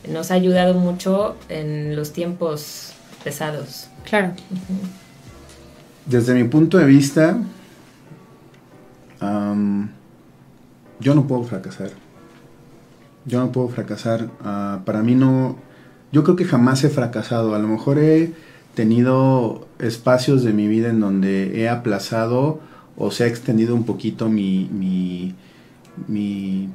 nos 0.09 0.31
ha 0.31 0.35
ayudado 0.35 0.73
mucho 0.73 1.37
en 1.51 1.95
los 1.95 2.15
tiempos 2.15 2.95
pesados. 3.23 3.89
Claro. 4.09 4.33
Desde 6.07 6.33
mi 6.33 6.45
punto 6.45 6.79
de 6.79 6.87
vista, 6.87 7.37
yo 11.01 11.15
no 11.15 11.27
puedo 11.27 11.45
fracasar. 11.45 11.91
Yo 13.25 13.41
no 13.41 13.53
puedo 13.53 13.69
fracasar. 13.69 14.29
Ah, 14.43 14.81
para 14.85 15.03
mí 15.03 15.15
no... 15.15 15.57
Yo 16.11 16.25
creo 16.25 16.37
que 16.37 16.45
jamás 16.45 16.85
he 16.85 16.89
fracasado. 16.89 17.55
A 17.55 17.59
lo 17.59 17.69
mejor 17.69 17.99
he 17.99 18.33
tenido 18.75 19.67
espacios 19.79 20.43
de 20.43 20.53
mi 20.53 20.67
vida 20.67 20.89
en 20.89 21.01
donde 21.01 21.61
he 21.61 21.69
aplazado 21.69 22.61
o 22.97 23.11
se 23.11 23.25
ha 23.25 23.27
extendido 23.27 23.75
un 23.75 23.85
poquito 23.85 24.29
mi, 24.29 24.69
mi, 24.73 25.35
mi 26.09 26.69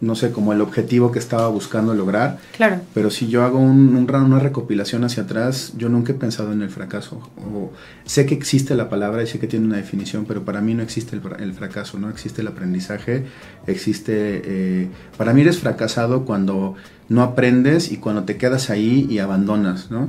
no 0.00 0.14
sé, 0.14 0.32
como 0.32 0.52
el 0.52 0.60
objetivo 0.62 1.12
que 1.12 1.18
estaba 1.18 1.48
buscando 1.48 1.94
lograr. 1.94 2.38
Claro. 2.56 2.80
Pero 2.94 3.10
si 3.10 3.28
yo 3.28 3.44
hago 3.44 3.58
un, 3.58 3.94
una 3.94 4.38
recopilación 4.38 5.04
hacia 5.04 5.24
atrás, 5.24 5.74
yo 5.76 5.88
nunca 5.88 6.12
he 6.12 6.14
pensado 6.14 6.52
en 6.52 6.62
el 6.62 6.70
fracaso. 6.70 7.20
O, 7.36 7.70
sé 8.04 8.24
que 8.24 8.34
existe 8.34 8.74
la 8.74 8.88
palabra 8.88 9.22
y 9.22 9.26
sé 9.26 9.38
que 9.38 9.46
tiene 9.46 9.66
una 9.66 9.76
definición, 9.76 10.24
pero 10.26 10.44
para 10.44 10.62
mí 10.62 10.74
no 10.74 10.82
existe 10.82 11.16
el, 11.16 11.52
fracaso, 11.52 11.98
no 11.98 12.08
existe 12.08 12.40
el 12.40 12.48
aprendizaje, 12.48 13.26
existe... 13.66 14.42
Eh, 14.44 14.88
para 15.18 15.34
mí 15.34 15.42
eres 15.42 15.58
fracasado 15.58 16.24
cuando 16.24 16.76
no 17.08 17.22
aprendes 17.22 17.92
y 17.92 17.98
cuando 17.98 18.24
te 18.24 18.36
quedas 18.36 18.70
ahí 18.70 19.06
y 19.10 19.18
abandonas, 19.18 19.90
¿no? 19.90 20.08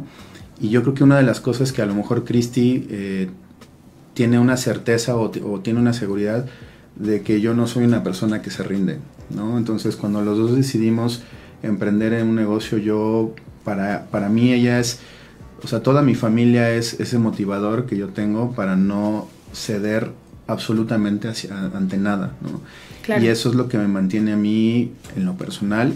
Y 0.62 0.70
yo 0.70 0.84
creo 0.84 0.94
que 0.94 1.04
una 1.04 1.18
de 1.18 1.24
las 1.24 1.42
cosas 1.42 1.74
que 1.74 1.82
a 1.82 1.86
lo 1.86 1.96
mejor 1.96 2.24
Christy 2.24 2.88
eh, 2.90 3.30
tiene 4.14 4.40
una 4.40 4.56
certeza 4.58 5.18
o, 5.18 5.32
o 5.44 5.60
tiene 5.60 5.80
una 5.80 5.94
seguridad 5.94 6.46
de 6.96 7.22
que 7.22 7.42
yo 7.42 7.54
no 7.54 7.68
soy 7.68 7.84
una 7.86 8.04
persona 8.04 8.42
que 8.42 8.52
se 8.52 8.64
rinde, 8.64 9.00
¿no? 9.30 9.58
Entonces 9.58 9.96
cuando 9.96 10.22
los 10.22 10.38
dos 10.38 10.56
decidimos 10.56 11.24
emprender 11.64 12.14
en 12.14 12.28
un 12.28 12.36
negocio, 12.36 12.78
yo, 12.78 13.34
para, 13.64 14.08
para 14.12 14.30
mí 14.30 14.54
ella 14.54 14.80
es, 14.80 15.00
o 15.64 15.68
sea, 15.68 15.82
toda 15.82 16.02
mi 16.02 16.16
familia 16.16 16.72
es 16.72 17.00
ese 17.00 17.18
motivador 17.18 17.86
que 17.86 17.98
yo 17.98 18.10
tengo 18.10 18.54
para 18.54 18.76
no 18.76 19.28
ceder 19.54 20.12
absolutamente 20.48 21.28
hacia, 21.28 21.58
ante 21.74 21.98
nada, 21.98 22.34
¿no? 22.42 22.62
Y 23.20 23.28
eso 23.28 23.50
es 23.50 23.56
lo 23.56 23.68
que 23.68 23.78
me 23.78 23.88
mantiene 23.88 24.34
a 24.34 24.38
mí 24.38 24.92
en 25.16 25.26
lo 25.26 25.36
personal 25.36 25.94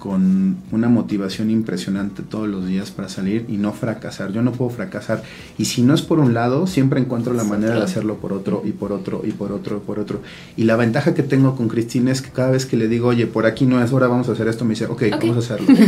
con 0.00 0.56
una 0.72 0.88
motivación 0.88 1.50
impresionante 1.50 2.22
todos 2.22 2.48
los 2.48 2.66
días 2.66 2.90
para 2.90 3.08
salir 3.08 3.44
y 3.48 3.58
no 3.58 3.72
fracasar. 3.72 4.32
Yo 4.32 4.42
no 4.42 4.50
puedo 4.52 4.70
fracasar. 4.70 5.22
Y 5.58 5.66
si 5.66 5.82
no 5.82 5.94
es 5.94 6.00
por 6.02 6.18
un 6.18 6.32
lado, 6.34 6.66
siempre 6.66 7.00
encuentro 7.00 7.34
la 7.34 7.44
manera 7.44 7.76
de 7.76 7.82
hacerlo 7.82 8.16
por 8.16 8.32
otro 8.32 8.62
y 8.64 8.72
por 8.72 8.92
otro 8.92 9.20
y 9.24 9.32
por 9.32 9.52
otro 9.52 9.76
y 9.76 9.86
por 9.86 9.98
otro. 9.98 10.22
Y 10.56 10.64
la 10.64 10.76
ventaja 10.76 11.14
que 11.14 11.22
tengo 11.22 11.54
con 11.54 11.68
Cristina 11.68 12.10
es 12.10 12.22
que 12.22 12.30
cada 12.30 12.50
vez 12.50 12.64
que 12.64 12.78
le 12.78 12.88
digo, 12.88 13.08
oye, 13.08 13.26
por 13.26 13.44
aquí 13.44 13.66
no 13.66 13.84
es 13.84 13.92
hora, 13.92 14.08
vamos 14.08 14.28
a 14.30 14.32
hacer 14.32 14.48
esto, 14.48 14.64
me 14.64 14.70
dice, 14.70 14.86
ok, 14.86 15.02
vamos 15.20 15.36
a 15.36 15.54
hacerlo. 15.54 15.68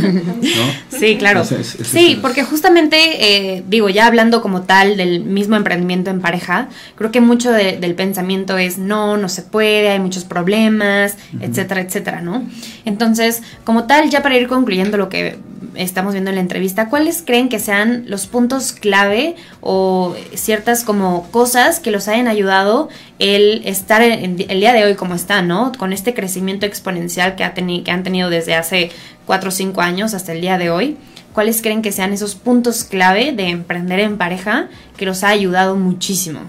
Sí, 0.89 1.17
claro. 1.17 1.43
sí, 1.43 2.19
porque 2.21 2.43
justamente, 2.43 3.55
eh, 3.57 3.63
digo, 3.67 3.89
ya 3.89 4.05
hablando 4.05 4.41
como 4.41 4.61
tal 4.61 4.95
del 4.95 5.23
mismo 5.25 5.55
emprendimiento 5.55 6.11
en 6.11 6.21
pareja, 6.21 6.69
creo 6.95 7.11
que 7.11 7.19
mucho 7.19 7.51
del 7.51 7.95
pensamiento 7.95 8.57
es, 8.57 8.77
no, 8.77 9.17
no 9.17 9.27
se 9.27 9.41
puede, 9.41 9.89
hay 9.89 9.99
muchos 9.99 10.23
problemas, 10.23 11.17
etcétera, 11.41 11.81
etcétera, 11.81 12.21
¿no? 12.21 12.43
Entonces, 12.85 13.41
como 13.63 13.85
tal, 13.85 14.02
ya 14.09 14.21
para 14.21 14.37
ir 14.37 14.47
concluyendo 14.47 14.97
lo 14.97 15.09
que 15.09 15.37
estamos 15.75 16.13
viendo 16.13 16.29
en 16.29 16.35
la 16.35 16.41
entrevista, 16.41 16.89
¿cuáles 16.89 17.23
creen 17.25 17.49
que 17.49 17.59
sean 17.59 18.05
los 18.07 18.27
puntos 18.27 18.73
clave 18.73 19.35
o 19.61 20.15
ciertas 20.33 20.83
como 20.83 21.29
cosas 21.31 21.79
que 21.79 21.91
los 21.91 22.07
hayan 22.07 22.27
ayudado 22.27 22.89
el 23.19 23.61
estar 23.65 24.01
el 24.01 24.37
día 24.37 24.73
de 24.73 24.83
hoy 24.83 24.95
como 24.95 25.15
están, 25.15 25.47
¿no? 25.47 25.71
Con 25.77 25.93
este 25.93 26.13
crecimiento 26.13 26.65
exponencial 26.65 27.35
que, 27.35 27.43
ha 27.43 27.53
que 27.53 27.91
han 27.91 28.03
tenido 28.03 28.29
desde 28.29 28.55
hace 28.55 28.91
4 29.25 29.49
o 29.49 29.51
5 29.51 29.81
años 29.81 30.13
hasta 30.13 30.31
el 30.33 30.41
día 30.41 30.57
de 30.57 30.69
hoy. 30.69 30.97
¿Cuáles 31.33 31.61
creen 31.61 31.81
que 31.81 31.91
sean 31.91 32.13
esos 32.13 32.35
puntos 32.35 32.83
clave 32.83 33.31
de 33.31 33.49
emprender 33.49 33.99
en 33.99 34.17
pareja 34.17 34.69
que 34.97 35.05
los 35.05 35.23
ha 35.23 35.29
ayudado 35.29 35.75
muchísimo? 35.75 36.41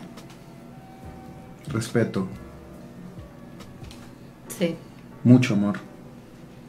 Respeto. 1.68 2.28
Sí. 4.58 4.76
Mucho 5.22 5.54
amor 5.54 5.93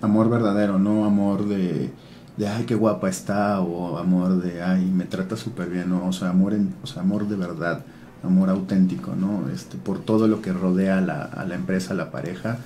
amor 0.05 0.29
verdadero, 0.29 0.79
no 0.79 1.05
amor 1.05 1.47
de, 1.47 1.91
de 2.37 2.47
ay, 2.47 2.65
qué 2.65 2.75
guapa 2.75 3.09
está, 3.09 3.61
o 3.61 3.97
amor 3.97 4.41
de, 4.41 4.61
ay, 4.61 4.85
me 4.85 5.05
trata 5.05 5.35
súper 5.35 5.69
bien, 5.69 5.91
o 5.91 6.13
sea, 6.13 6.29
amor, 6.29 6.53
en, 6.53 6.73
o 6.83 6.87
sea, 6.87 7.01
amor 7.01 7.27
de 7.27 7.35
verdad, 7.35 7.83
amor 8.23 8.49
auténtico, 8.49 9.15
¿no? 9.15 9.49
Este, 9.49 9.77
por 9.77 9.99
todo 9.99 10.27
lo 10.27 10.41
que 10.41 10.53
rodea 10.53 10.97
a 10.97 11.01
la, 11.01 11.23
a 11.23 11.45
la 11.45 11.55
empresa, 11.55 11.93
a 11.93 11.97
la 11.97 12.11
pareja. 12.11 12.57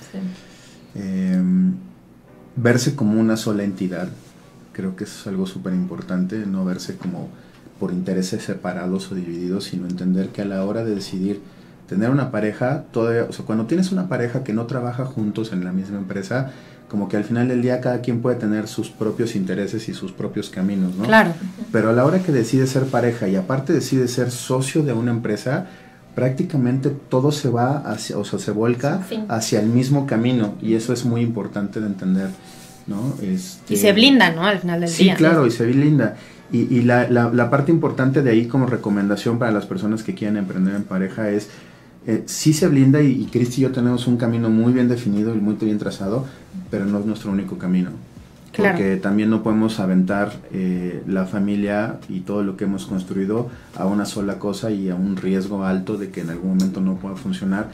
Em, 0.94 1.74
verse 2.56 2.94
como 2.94 3.20
una 3.20 3.36
sola 3.36 3.62
entidad, 3.62 4.08
creo 4.72 4.96
que 4.96 5.04
eso 5.04 5.20
es 5.20 5.26
algo 5.26 5.46
súper 5.46 5.74
importante, 5.74 6.46
no 6.46 6.64
verse 6.64 6.96
como 6.96 7.28
por 7.78 7.92
intereses 7.92 8.44
separados 8.44 9.10
o 9.10 9.14
divididos, 9.14 9.64
sino 9.64 9.86
entender 9.86 10.28
que 10.28 10.42
a 10.42 10.44
la 10.44 10.64
hora 10.64 10.84
de 10.84 10.94
decidir 10.94 11.40
tener 11.88 12.10
una 12.10 12.30
pareja, 12.30 12.84
todavía, 12.92 13.24
o 13.28 13.32
sea, 13.32 13.44
cuando 13.44 13.66
tienes 13.66 13.90
una 13.90 14.08
pareja 14.08 14.44
que 14.44 14.52
no 14.52 14.66
trabaja 14.66 15.06
juntos 15.06 15.52
en 15.52 15.64
la 15.64 15.72
misma 15.72 15.98
empresa, 15.98 16.52
como 16.90 17.08
que 17.08 17.16
al 17.16 17.24
final 17.24 17.46
del 17.46 17.62
día 17.62 17.80
cada 17.80 18.00
quien 18.00 18.20
puede 18.20 18.36
tener 18.36 18.66
sus 18.66 18.90
propios 18.90 19.36
intereses 19.36 19.88
y 19.88 19.94
sus 19.94 20.10
propios 20.10 20.50
caminos, 20.50 20.96
¿no? 20.96 21.04
Claro. 21.04 21.32
Pero 21.70 21.90
a 21.90 21.92
la 21.92 22.04
hora 22.04 22.18
que 22.18 22.32
decide 22.32 22.66
ser 22.66 22.86
pareja 22.86 23.28
y 23.28 23.36
aparte 23.36 23.72
decide 23.72 24.08
ser 24.08 24.32
socio 24.32 24.82
de 24.82 24.92
una 24.92 25.12
empresa, 25.12 25.66
prácticamente 26.16 26.90
todo 26.90 27.30
se 27.30 27.48
va 27.48 27.78
hacia, 27.78 28.18
o 28.18 28.24
sea, 28.24 28.40
se 28.40 28.50
volca 28.50 29.02
hacia 29.28 29.60
el 29.60 29.68
mismo 29.68 30.04
camino 30.04 30.54
y 30.60 30.74
eso 30.74 30.92
es 30.92 31.04
muy 31.04 31.20
importante 31.20 31.80
de 31.80 31.86
entender, 31.86 32.30
¿no? 32.88 33.14
Este, 33.22 33.74
y 33.74 33.76
se 33.76 33.92
blinda, 33.92 34.32
¿no? 34.32 34.44
Al 34.44 34.58
final 34.58 34.80
del 34.80 34.90
día. 34.92 35.12
Sí, 35.14 35.16
claro, 35.16 35.46
y 35.46 35.52
se 35.52 35.66
blinda. 35.66 36.16
Y, 36.50 36.62
y 36.74 36.82
la, 36.82 37.08
la, 37.08 37.30
la 37.32 37.48
parte 37.48 37.70
importante 37.70 38.22
de 38.22 38.30
ahí 38.32 38.46
como 38.46 38.66
recomendación 38.66 39.38
para 39.38 39.52
las 39.52 39.66
personas 39.66 40.02
que 40.02 40.16
quieren 40.16 40.36
emprender 40.36 40.74
en 40.74 40.82
pareja 40.82 41.30
es 41.30 41.48
eh, 42.10 42.22
sí 42.26 42.52
se 42.52 42.66
blinda 42.66 43.00
y, 43.00 43.22
y 43.22 43.26
Cristi 43.26 43.60
y 43.60 43.62
yo 43.62 43.72
tenemos 43.72 44.06
un 44.06 44.16
camino 44.16 44.50
muy 44.50 44.72
bien 44.72 44.88
definido 44.88 45.34
y 45.34 45.38
muy 45.38 45.54
bien 45.54 45.78
trazado, 45.78 46.26
pero 46.70 46.84
no 46.84 46.98
es 46.98 47.06
nuestro 47.06 47.30
único 47.30 47.56
camino. 47.58 47.90
Porque 48.56 48.96
también 48.96 49.30
no 49.30 49.42
podemos 49.42 49.78
aventar 49.78 50.32
eh, 50.52 51.02
la 51.06 51.24
familia 51.24 52.00
y 52.08 52.20
todo 52.20 52.42
lo 52.42 52.56
que 52.56 52.64
hemos 52.64 52.84
construido 52.84 53.48
a 53.76 53.86
una 53.86 54.04
sola 54.04 54.38
cosa 54.38 54.70
y 54.72 54.90
a 54.90 54.96
un 54.96 55.16
riesgo 55.16 55.64
alto 55.64 55.96
de 55.96 56.10
que 56.10 56.22
en 56.22 56.30
algún 56.30 56.56
momento 56.56 56.80
no 56.80 56.96
pueda 56.96 57.14
funcionar. 57.14 57.68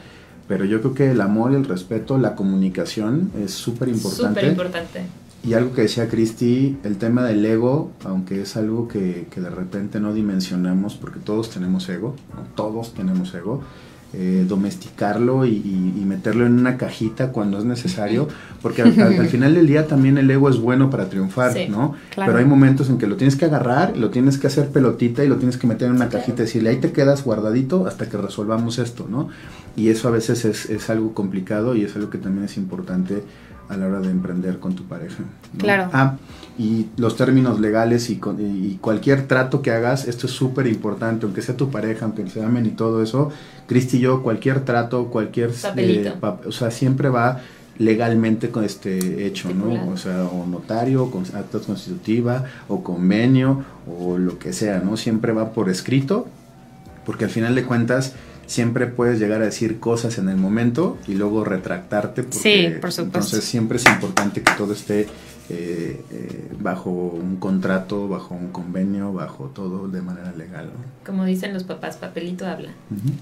Pero 0.47 0.65
yo 0.65 0.79
creo 0.81 0.93
que 0.93 1.11
el 1.11 1.21
amor 1.21 1.51
y 1.51 1.55
el 1.55 1.65
respeto, 1.65 2.17
la 2.17 2.35
comunicación 2.35 3.31
es 3.43 3.51
súper 3.51 3.89
importante. 3.89 4.39
Súper 4.39 4.45
importante. 4.45 5.01
Y 5.43 5.53
algo 5.53 5.73
que 5.73 5.81
decía 5.81 6.07
Cristi, 6.07 6.77
el 6.83 6.97
tema 6.97 7.23
del 7.23 7.45
ego, 7.45 7.91
aunque 8.05 8.41
es 8.41 8.55
algo 8.55 8.87
que, 8.87 9.27
que, 9.31 9.41
de 9.41 9.49
repente 9.49 9.99
no 9.99 10.13
dimensionamos, 10.13 10.95
porque 10.95 11.19
todos 11.19 11.49
tenemos 11.49 11.87
ego, 11.89 12.15
todos 12.55 12.93
tenemos 12.93 13.33
ego, 13.33 13.61
eh, 14.13 14.45
domesticarlo 14.47 15.45
y, 15.45 15.93
meterlo 16.07 16.45
en 16.45 16.57
una 16.57 16.77
cajita 16.77 17.33
cuando 17.33 17.57
es 17.57 17.65
necesario, 17.65 18.29
porque 18.61 18.81
al, 18.81 18.93
final 19.27 19.53
del 19.53 19.67
día 19.67 19.87
también 19.87 20.17
el 20.17 20.31
ego 20.31 20.49
es 20.49 20.57
bueno 20.57 20.89
para 20.89 21.09
triunfar, 21.09 21.53
¿no? 21.69 21.95
Pero 22.15 22.37
hay 22.37 22.45
momentos 22.45 22.89
en 22.89 22.97
que 22.97 23.07
lo 23.07 23.17
tienes 23.17 23.35
que 23.35 23.43
agarrar, 23.43 23.97
lo 23.97 24.09
tienes 24.09 24.37
que 24.37 24.47
hacer 24.47 24.69
pelotita 24.69 25.25
y 25.25 25.27
lo 25.27 25.35
tienes 25.35 25.57
que 25.57 25.67
meter 25.67 25.89
en 25.89 25.95
una 25.95 26.07
cajita 26.07 26.43
y 26.43 26.45
decirle, 26.45 26.69
ahí 26.69 26.77
te 26.77 26.93
quedas 26.93 27.25
guardadito 27.25 27.85
hasta 27.85 28.07
que 28.07 28.15
resolvamos 28.15 28.79
esto, 28.79 29.05
¿no? 29.09 29.27
Y 29.75 29.89
eso 29.89 30.07
a 30.07 30.11
veces 30.11 30.45
es, 30.45 30.69
es 30.69 30.89
algo 30.89 31.13
complicado 31.13 31.75
y 31.75 31.83
es 31.83 31.93
algo 31.97 32.09
que 32.09 32.17
también 32.17 32.45
es 32.45 32.55
importante 32.55 33.23
a 33.69 33.77
la 33.77 33.87
hora 33.87 33.99
de 33.99 34.09
emprender 34.09 34.59
con 34.59 34.75
tu 34.75 34.83
pareja. 34.83 35.23
Claro. 35.57 35.89
Ah, 35.93 36.15
y 36.57 36.87
los 36.97 37.15
términos 37.15 37.59
legales 37.59 38.09
y, 38.09 38.19
y 38.39 38.77
cualquier 38.81 39.27
trato 39.27 39.61
que 39.61 39.71
hagas, 39.71 40.07
esto 40.07 40.25
es 40.27 40.33
súper 40.33 40.67
importante, 40.67 41.25
aunque 41.25 41.41
sea 41.41 41.55
tu 41.55 41.69
pareja, 41.69 42.05
aunque 42.05 42.27
se 42.29 42.43
amen 42.43 42.65
y 42.65 42.71
todo 42.71 43.03
eso, 43.03 43.31
Cristi 43.67 43.97
y 43.97 44.01
yo, 44.01 44.23
cualquier 44.23 44.61
trato, 44.61 45.07
cualquier... 45.07 45.51
Eh, 45.75 46.13
o 46.45 46.51
sea, 46.51 46.71
siempre 46.71 47.09
va 47.09 47.41
legalmente 47.77 48.49
con 48.49 48.63
este 48.63 49.27
hecho, 49.27 49.53
¿no? 49.53 49.91
O 49.91 49.97
sea, 49.97 50.23
o 50.23 50.47
notario, 50.47 51.11
con 51.11 51.23
acta 51.35 51.59
constitutiva, 51.59 52.45
o 52.67 52.83
convenio, 52.83 53.63
o 53.87 54.17
lo 54.17 54.39
que 54.39 54.51
sea, 54.53 54.79
¿no? 54.79 54.97
Siempre 54.97 55.31
va 55.31 55.51
por 55.51 55.69
escrito, 55.69 56.27
porque 57.05 57.25
al 57.25 57.29
final 57.29 57.53
de 57.53 57.65
cuentas 57.65 58.13
siempre 58.47 58.87
puedes 58.87 59.19
llegar 59.19 59.41
a 59.41 59.45
decir 59.45 59.79
cosas 59.79 60.17
en 60.17 60.29
el 60.29 60.37
momento 60.37 60.97
y 61.07 61.13
luego 61.13 61.43
retractarte. 61.43 62.23
Porque, 62.23 62.37
sí, 62.37 62.79
por 62.81 62.91
supuesto. 62.91 63.01
Entonces 63.03 63.43
siempre 63.43 63.77
es 63.77 63.85
importante 63.85 64.41
que 64.41 64.51
todo 64.57 64.73
esté 64.73 65.07
eh, 65.49 66.03
eh, 66.11 66.51
bajo 66.59 66.89
un 66.89 67.37
contrato, 67.37 68.09
bajo 68.09 68.35
un 68.35 68.49
convenio, 68.49 69.13
bajo 69.13 69.45
todo 69.45 69.87
de 69.87 70.01
manera 70.01 70.33
legal. 70.33 70.69
Como 71.05 71.23
dicen 71.23 71.53
los 71.53 71.63
papás, 71.63 71.95
papelito 71.95 72.45
habla. 72.45 72.71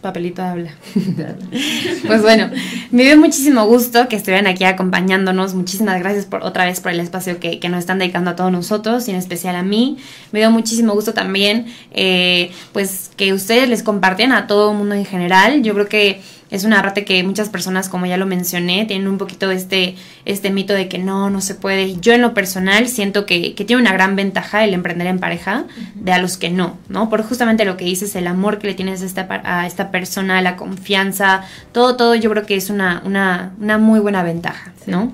Papelito 0.02 0.42
habla. 0.42 0.72
pues 2.08 2.22
bueno, 2.24 2.50
me 2.90 3.04
dio 3.04 3.16
muchísimo 3.18 3.66
gusto 3.68 4.08
que 4.08 4.16
estuvieran 4.16 4.48
aquí 4.48 4.64
acompañándonos. 4.64 5.54
Muchísimas 5.54 6.00
gracias 6.00 6.26
por 6.26 6.44
otra 6.44 6.66
vez 6.66 6.80
por 6.80 6.92
el 6.92 7.00
espacio 7.00 7.40
que, 7.40 7.60
nos 7.70 7.80
están 7.80 8.00
dedicando 8.00 8.32
a 8.32 8.36
todos 8.36 8.52
nosotros 8.52 9.08
y 9.08 9.12
en 9.12 9.18
especial 9.18 9.56
a 9.56 9.64
mí. 9.64 9.98
Me 10.32 10.40
dio 10.40 10.50
muchísimo 10.50 10.94
gusto 10.94 11.14
también 11.14 11.68
eh, 11.92 12.52
pues 12.74 13.12
que 13.16 13.34
ustedes 13.34 13.70
les 13.70 13.84
compartieran 13.84 14.36
a 14.36 14.48
todo 14.48 14.72
el 14.72 14.78
mundo 14.78 14.96
en 14.96 15.06
general. 15.06 15.62
Yo 15.62 15.76
creo 15.76 15.88
que 15.88 16.22
es 16.56 16.64
una 16.64 16.82
parte 16.82 17.04
que 17.04 17.22
muchas 17.24 17.50
personas, 17.50 17.90
como 17.90 18.06
ya 18.06 18.18
lo 18.18 18.26
mencioné, 18.26 18.86
tienen 18.86 19.08
un 19.08 19.18
poquito 19.18 19.52
este, 19.52 19.96
este 20.24 20.50
mito 20.50 20.74
de 20.74 20.88
que 20.88 20.98
no, 20.98 21.30
no 21.30 21.42
se 21.42 21.56
puede. 21.56 21.98
Yo 22.00 22.14
en 22.14 22.22
lo 22.22 22.34
personal 22.34 22.88
siento 22.88 23.26
que, 23.26 23.54
que 23.56 23.66
tiene 23.66 23.82
una 23.82 23.92
gran 23.92 24.16
ventaja 24.16 24.64
el 24.64 24.74
emprender 24.74 25.08
en 25.08 25.20
pareja 25.20 25.66
de 25.96 26.14
a 26.14 26.18
los 26.18 26.38
que 26.38 26.50
no, 26.50 26.78
¿no? 26.88 27.10
Por 27.10 27.24
justamente 27.24 27.66
lo 27.66 27.76
que 27.76 27.86
dices, 27.86 28.16
el 28.16 28.28
amor 28.28 28.58
que 28.58 28.68
le 28.68 28.74
tienes 28.74 29.02
a 29.02 29.06
esta, 29.06 29.28
a 29.44 29.68
esta 29.68 29.92
persona, 29.92 30.42
la 30.42 30.56
confianza, 30.56 31.44
todo, 31.74 31.98
todo 31.98 32.16
yo 32.16 32.30
creo 32.30 32.46
que 32.46 32.56
es 32.56 32.70
una, 32.70 33.02
una, 33.06 33.54
una 33.60 33.78
muy 33.78 34.00
buena 34.00 34.24
ventaja, 34.24 34.74
¿no? 34.88 35.12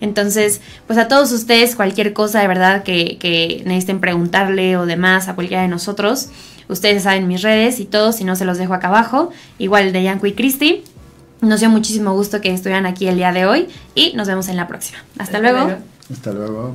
Entonces, 0.00 0.60
pues 0.86 0.98
a 0.98 1.08
todos 1.08 1.32
ustedes, 1.32 1.74
cualquier 1.76 2.12
cosa 2.12 2.40
de 2.40 2.48
verdad 2.48 2.82
que, 2.82 3.16
que 3.18 3.62
necesiten 3.64 4.00
preguntarle 4.00 4.76
o 4.76 4.86
demás 4.86 5.28
a 5.28 5.34
cualquiera 5.34 5.62
de 5.62 5.68
nosotros, 5.68 6.28
Ustedes 6.68 7.02
saben 7.02 7.28
mis 7.28 7.42
redes 7.42 7.80
y 7.80 7.84
todo, 7.84 8.12
si 8.12 8.24
no 8.24 8.36
se 8.36 8.44
los 8.44 8.58
dejo 8.58 8.74
acá 8.74 8.88
abajo. 8.88 9.30
Igual 9.58 9.92
de 9.92 10.02
Yanko 10.02 10.26
y 10.26 10.32
Cristi. 10.32 10.84
Nos 11.40 11.60
dio 11.60 11.68
muchísimo 11.68 12.12
gusto 12.14 12.40
que 12.40 12.52
estuvieran 12.52 12.86
aquí 12.86 13.06
el 13.06 13.16
día 13.16 13.32
de 13.32 13.46
hoy 13.46 13.68
y 13.94 14.12
nos 14.14 14.28
vemos 14.28 14.48
en 14.48 14.56
la 14.56 14.66
próxima. 14.66 14.98
Hasta, 15.18 15.40
luego. 15.40 15.70
Hasta 16.10 16.32
luego. 16.32 16.74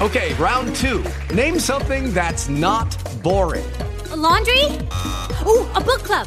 Okay, 0.00 0.32
round 0.34 0.76
two. 0.76 1.02
Name 1.34 1.58
something 1.58 2.14
that's 2.14 2.48
not 2.48 2.96
boring. 3.22 3.66
laundry? 4.18 4.64
Ooh, 5.46 5.66
a 5.74 5.80
book 5.80 6.02
club. 6.02 6.26